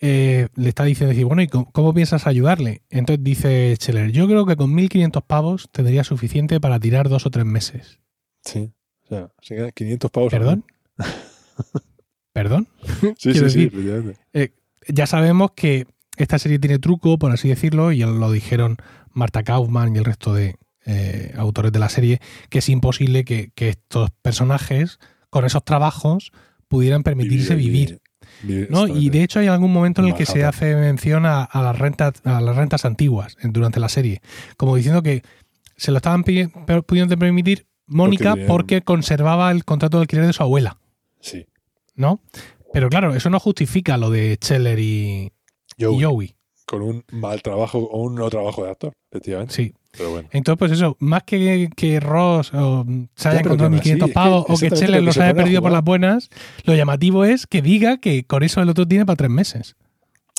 [0.00, 2.82] Eh, le está diciendo, decir, bueno, ¿y cómo, cómo piensas ayudarle?
[2.90, 7.30] Entonces dice Chandler, yo creo que con 1.500 pavos tendría suficiente para tirar dos o
[7.30, 8.00] tres meses.
[8.44, 8.70] sí.
[9.04, 10.30] O sea, se quedan 500 pavos.
[10.30, 10.64] ¿Perdón?
[12.34, 12.68] ¿Perdón?
[12.82, 13.14] mes.
[13.18, 14.52] Sí, Quiero sí, sí, decir, efectivamente.
[14.88, 15.86] Ya sabemos que
[16.18, 18.76] esta serie tiene truco, por así decirlo, y ya lo dijeron
[19.12, 22.20] Marta Kaufman y el resto de eh, autores de la serie,
[22.50, 24.98] que es imposible que, que estos personajes,
[25.30, 26.32] con esos trabajos,
[26.68, 28.00] pudieran permitirse vivir.
[28.42, 28.86] vivir ¿no?
[28.88, 31.78] Y de hecho hay algún momento en el que se hace mención a, a las
[31.78, 34.20] rentas, a las rentas antiguas durante la serie,
[34.58, 35.22] como diciendo que
[35.76, 40.42] se lo estaban pudiendo permitir Mónica tenían- porque conservaba el contrato de alquiler de su
[40.42, 40.76] abuela,
[41.20, 41.46] Sí.
[41.94, 42.20] ¿No?
[42.72, 45.32] Pero claro, eso no justifica lo de Scheller y,
[45.76, 46.34] y Joey,
[46.66, 49.54] con un mal trabajo o un no trabajo de actor, efectivamente.
[49.54, 49.74] Sí.
[49.96, 50.28] Pero bueno.
[50.32, 52.84] Entonces, pues eso, más que que Ross o,
[53.14, 55.34] se haya encontrado que aún así, 1.500 es que pavos o que Scheller los haya
[55.34, 56.30] perdido por las buenas,
[56.64, 59.76] lo llamativo es que diga que con eso el otro tiene para tres meses.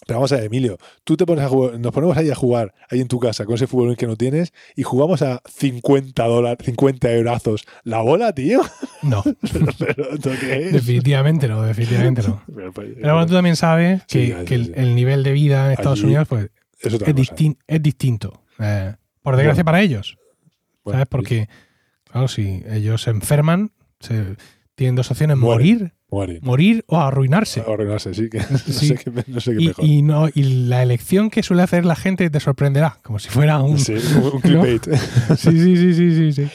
[0.06, 2.74] Pero vamos a ver, Emilio, tú te pones a jugar, nos ponemos ahí a jugar
[2.90, 6.64] ahí en tu casa con ese fútbol que no tienes y jugamos a 50 dólares,
[6.64, 8.62] 50 eurazos la bola, tío.
[9.02, 10.74] No, pero, pero, ¿esto qué es?
[10.74, 12.44] definitivamente no, definitivamente no.
[12.56, 15.66] Pero, pues, Pero bueno, tú también sabes Sí, que, sí, que el, nivel de vida
[15.66, 16.50] en Estados Allí Unidos pues,
[16.82, 18.44] es distin- es distinto.
[18.60, 18.94] Eh,
[19.24, 19.72] por desgracia Bueno.
[19.74, 20.18] para ellos,
[20.84, 21.08] Bueno, ¿sabes?
[21.10, 21.50] Porque,
[22.12, 24.36] claro, si ellos se enferman, se,
[24.76, 27.62] tienen dos opciones, morir, Morir o arruinarse.
[27.62, 28.30] Arruinarse, sí.
[28.30, 28.88] Que, no, Sí.
[28.88, 29.86] sé qué, no sé qué Y, mejor.
[29.86, 33.62] y no, y la elección que suele hacer la gente te sorprenderá, como si fuera
[33.62, 33.80] un...
[33.80, 33.94] Sí,
[34.34, 34.42] un,
[35.38, 36.48] sí, sí, sí, sí, sí, sí.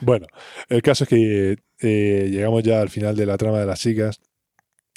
[0.00, 0.26] Bueno,
[0.68, 4.20] el caso es que eh, llegamos ya al final de la trama de las chicas.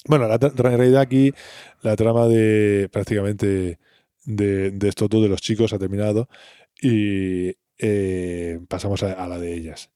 [0.07, 1.33] Bueno, la en realidad aquí
[1.81, 3.79] la trama de prácticamente
[4.23, 6.29] de, de estos dos de los chicos ha terminado
[6.79, 9.89] y eh, pasamos a, a la de ellas.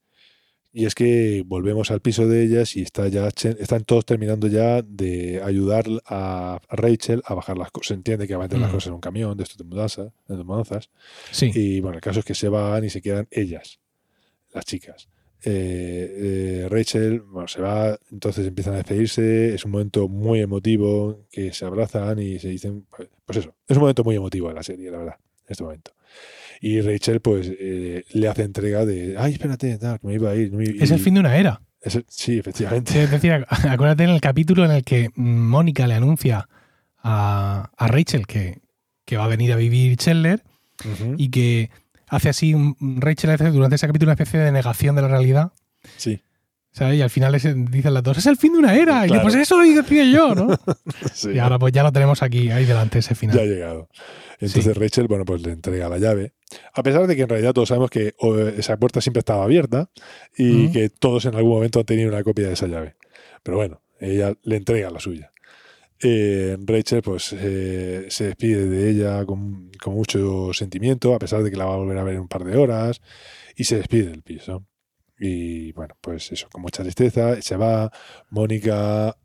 [0.72, 4.82] Y es que volvemos al piso de ellas y está ya, están todos terminando ya
[4.82, 7.88] de ayudar a Rachel a bajar las cosas.
[7.88, 8.74] Se entiende que va a meter las Mm.
[8.74, 10.90] cosas en un camión de estos de mudanza, de mudanzas.
[11.32, 13.80] Sí, Y bueno, el caso es que se van y se quedan ellas,
[14.52, 15.08] las chicas.
[15.42, 19.54] Eh, eh, Rachel bueno, se va, entonces empiezan a despedirse.
[19.54, 22.86] Es un momento muy emotivo que se abrazan y se dicen,
[23.24, 25.16] pues eso, es un momento muy emotivo en la serie, la verdad,
[25.46, 25.92] en este momento.
[26.60, 30.36] Y Rachel, pues, eh, le hace entrega de, ay, espérate, tal, que me iba a
[30.36, 30.52] ir.
[30.80, 31.62] es el fin de una era.
[31.80, 33.02] es sí, efectivamente.
[33.02, 36.48] Es decir, ac- acuérdate en el capítulo en el que Mónica le anuncia
[37.02, 38.60] a, a Rachel que,
[39.06, 40.42] que va a venir a vivir Chandler
[41.18, 41.70] y que
[42.08, 45.52] hace así, Rachel hace durante ese capítulo una especie de negación de la realidad.
[45.96, 46.20] Sí,
[46.72, 46.98] ¿sabes?
[46.98, 49.06] Y al final es- dicen las dos, es el fin de una era.
[49.06, 50.48] Y yo, pues eso decía yo, ¿no?
[51.14, 51.30] sí.
[51.32, 53.36] y ahora pues ya lo tenemos aquí, ahí delante, ese final.
[53.36, 53.88] Ya ha llegado.
[54.38, 56.32] Entonces Rachel, bueno, pues le entrega la llave.
[56.74, 58.14] A pesar de que en realidad todos sabemos que
[58.56, 59.90] esa puerta siempre estaba abierta
[60.36, 60.72] y Ujú.
[60.72, 62.96] que todos en algún momento han tenido una copia de esa llave.
[63.42, 65.30] Pero bueno, ella le entrega la suya.
[66.02, 71.50] Eh, Rachel, pues eh, se despide de ella con, con mucho sentimiento, a pesar de
[71.50, 73.02] que la va a volver a ver en un par de horas,
[73.54, 74.64] y se despide del piso.
[75.22, 77.92] Y bueno, pues eso, con mucha tristeza, se va.
[78.30, 79.16] Mónica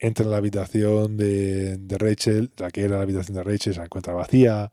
[0.00, 4.14] entra en la habitación de, Rachel, la que era la habitación de Rachel, se encuentra
[4.14, 4.72] vacía.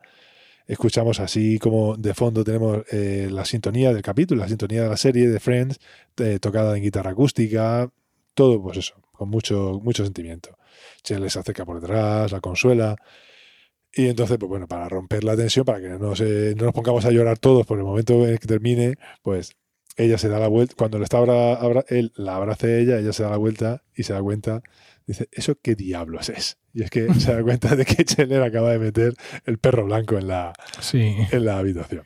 [0.68, 4.98] Escuchamos así como de fondo tenemos eh, la sintonía del capítulo, la sintonía de la
[4.98, 5.80] serie de Friends,
[6.18, 7.92] eh, tocada en guitarra acústica,
[8.34, 10.58] todo pues eso, con mucho, mucho sentimiento.
[11.04, 12.96] Chen se acerca por detrás, la consuela.
[13.94, 17.06] Y entonces, pues bueno, para romper la tensión, para que no, se, no nos pongamos
[17.06, 19.54] a llorar todos por el momento que termine, pues
[19.98, 22.98] ella se da la vuelta, cuando le está abra, abra- él la abraza a ella,
[23.00, 24.62] ella se da la vuelta y se da cuenta,
[25.06, 26.58] dice, ¿eso qué diablos es?
[26.74, 29.14] Y es que se da cuenta de que Chandler acaba de meter
[29.46, 31.16] el perro blanco en la, Sí.
[31.32, 32.04] en la habitación.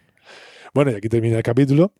[0.74, 1.94] Bueno, y aquí termina el capítulo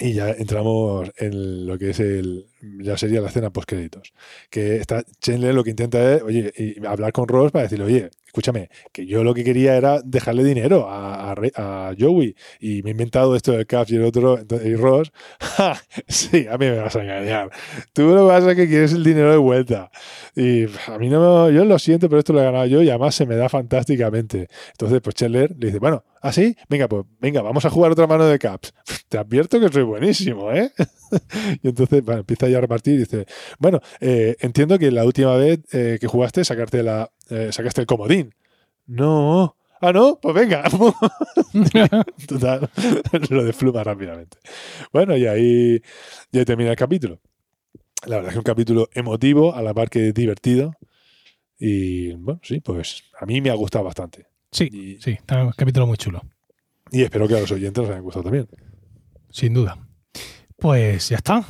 [0.00, 2.46] y ya entramos en lo que es el
[2.80, 4.12] ya sería la escena post créditos.
[4.50, 8.10] Que está Chandler lo que intenta es, oye, y hablar con Ross para decirle, oye,
[8.34, 12.90] escúchame, que yo lo que quería era dejarle dinero a, a, a Joey y me
[12.90, 15.80] he inventado esto del Caps y el otro, entonces, y Ross, ¡ja!
[16.08, 17.50] sí, a mí me vas a engañar.
[17.92, 19.90] Tú lo pasa es que quieres el dinero de vuelta.
[20.34, 23.14] Y a mí no, yo lo siento, pero esto lo he ganado yo y además
[23.14, 24.48] se me da fantásticamente.
[24.72, 26.56] Entonces, pues Chandler le dice, bueno, ¿ah, sí?
[26.68, 28.74] Venga, pues venga, vamos a jugar otra mano de Caps.
[29.08, 30.72] Te advierto que soy buenísimo, ¿eh?
[31.62, 33.26] y entonces, bueno, empieza ya a repartir y dice,
[33.58, 37.86] bueno, eh, entiendo que la última vez eh, que jugaste sacarte la, eh, sacaste el
[37.86, 38.34] comodín.
[38.86, 39.56] No.
[39.80, 40.64] Ah, no, pues venga.
[42.28, 42.70] Total,
[43.30, 44.38] lo desfluma rápidamente.
[44.92, 45.80] Bueno, y ahí
[46.32, 47.20] ya termina el capítulo.
[48.06, 50.74] La verdad es que un capítulo emotivo, a la par que divertido.
[51.58, 54.26] Y bueno, sí, pues a mí me ha gustado bastante.
[54.50, 56.22] Sí, Y- sí, está un capítulo muy chulo.
[56.90, 58.48] Y espero que a los oyentes les haya gustado también.
[59.30, 59.78] Sin duda.
[60.58, 61.44] Pues ya está.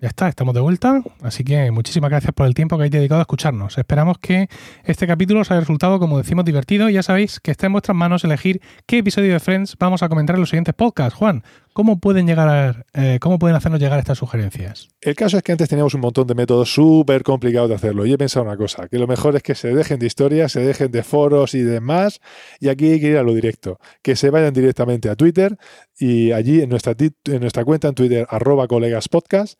[0.00, 1.02] Ya está, estamos de vuelta.
[1.22, 3.78] Así que muchísimas gracias por el tiempo que habéis dedicado a escucharnos.
[3.78, 4.48] Esperamos que
[4.84, 6.88] este capítulo os haya resultado, como decimos, divertido.
[6.88, 10.08] Y ya sabéis que está en vuestras manos elegir qué episodio de Friends vamos a
[10.08, 11.14] comentar en los siguientes podcasts.
[11.14, 11.42] Juan,
[11.72, 14.88] ¿cómo pueden llegar eh, cómo pueden hacernos llegar estas sugerencias?
[15.00, 18.06] El caso es que antes teníamos un montón de métodos súper complicados de hacerlo.
[18.06, 20.60] Y he pensado una cosa, que lo mejor es que se dejen de historias, se
[20.60, 22.20] dejen de foros y demás.
[22.60, 23.80] Y aquí hay que ir a lo directo.
[24.00, 25.56] Que se vayan directamente a Twitter
[25.98, 29.58] y allí en nuestra, en nuestra cuenta en Twitter, arroba colegas podcast,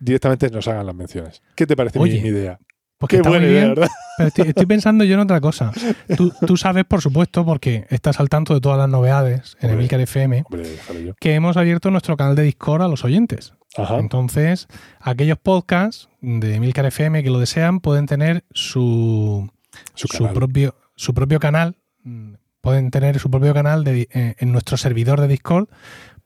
[0.00, 1.42] directamente nos hagan las menciones.
[1.54, 2.58] ¿Qué te parece Oye, mi, idea?
[2.98, 3.88] Porque Qué buena idea, ¿verdad?
[4.18, 5.72] Pero estoy, estoy pensando yo en otra cosa.
[6.16, 9.74] Tú, tú sabes, por supuesto, porque estás al tanto de todas las novedades en Hombre.
[9.84, 13.54] Emilcar FM, Hombre, que hemos abierto nuestro canal de Discord a los oyentes.
[13.76, 13.98] Ajá.
[13.98, 14.66] Entonces,
[15.00, 19.48] aquellos podcasts de Emilcar FM que lo desean pueden tener su,
[19.94, 21.76] Su propio, su propio canal.
[22.02, 25.68] mm, Pueden tener su propio canal de- eh, en nuestro servidor de Discord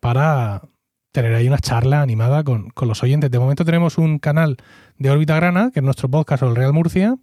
[0.00, 0.62] para
[1.14, 3.30] tener ahí una charla animada con, con los oyentes.
[3.30, 4.56] De momento tenemos un canal
[4.98, 7.16] de Órbita Grana, que es nuestro podcast sobre el Real Murcia.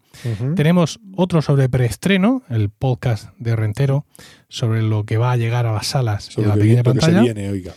[0.55, 4.05] Tenemos otro sobre preestreno, el podcast de Rentero,
[4.47, 6.93] sobre lo que va a llegar a las salas y Sobre a la pequeña lo
[6.93, 7.21] que se pantalla.
[7.21, 7.73] viene, oiga.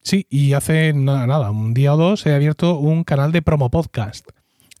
[0.00, 3.70] Sí, y hace nada, nada, un día o dos he abierto un canal de promo
[3.70, 4.26] podcast,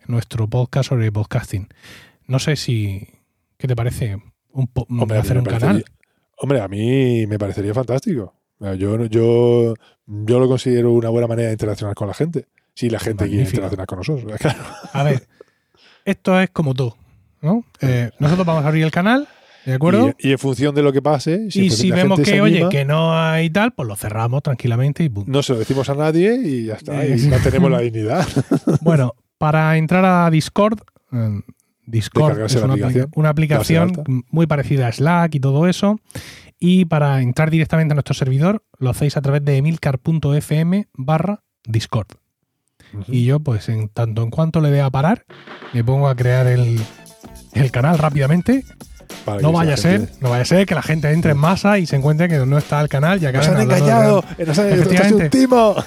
[0.06, 1.68] nuestro podcast sobre podcasting.
[2.26, 3.06] No sé si,
[3.58, 4.16] ¿qué te parece?
[4.50, 5.84] Un Hombre, hacer un canal.
[6.38, 8.32] Hombre, a mí me parecería fantástico.
[8.60, 9.74] Yo, yo,
[10.08, 12.46] yo lo considero una buena manera de interaccionar con la gente.
[12.74, 14.32] Si la gente quiere interaccionar con nosotros.
[14.40, 14.60] Claro.
[14.92, 15.26] A ver,
[16.04, 16.96] esto es como todo,
[17.42, 17.64] ¿no?
[17.80, 19.28] Eh, nosotros vamos a abrir el canal,
[19.66, 20.14] ¿de acuerdo?
[20.18, 22.66] Y, y en función de lo que pase, Y, si, si la vemos que, oye,
[22.70, 25.30] que no hay tal, pues lo cerramos tranquilamente y punto.
[25.30, 27.04] no se lo decimos a nadie y ya está.
[27.04, 28.26] Eh, Y mantenemos la dignidad.
[28.80, 30.78] Bueno, para entrar a Discord,
[31.12, 31.40] eh,
[31.84, 35.98] Discord es una, apli- aplicación, una muy parecida a Slack y todo eso.
[36.60, 42.08] Y para entrar directamente a nuestro servidor, lo hacéis a través de emilcar.fm barra Discord.
[43.06, 45.24] Y yo, pues, en tanto en cuanto le dé a parar,
[45.74, 46.80] me pongo a crear el,
[47.52, 48.64] el canal rápidamente.
[49.24, 51.36] Para No vaya a ser, gente- no vaya a ser que la gente entre en
[51.38, 54.24] masa y se encuentre que no está el canal y ¡Nos acaben han engañado!
[54.46, 54.70] ¡Nos han!
[54.70, 55.84] Real-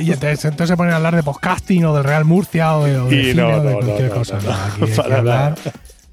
[0.00, 2.98] Y entonces, entonces se ponen a hablar de podcasting o del Real Murcia o de,
[2.98, 4.36] o de Y cine no, o de cualquier no, cosa.
[4.38, 4.48] aquí
[4.82, 5.54] hay que para hablar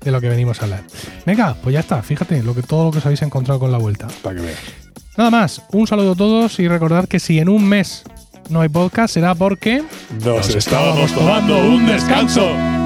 [0.04, 0.84] de lo que venimos a hablar.
[1.26, 2.02] Venga, pues ya está.
[2.02, 4.08] Fíjate lo que, todo lo que os habéis encontrado con la vuelta.
[4.22, 4.60] Para que veas.
[5.18, 8.04] Nada más, un saludo a todos y recordad que si en un mes
[8.50, 9.84] no hay podcast será porque
[10.24, 12.81] Nos estábamos tomando un descanso.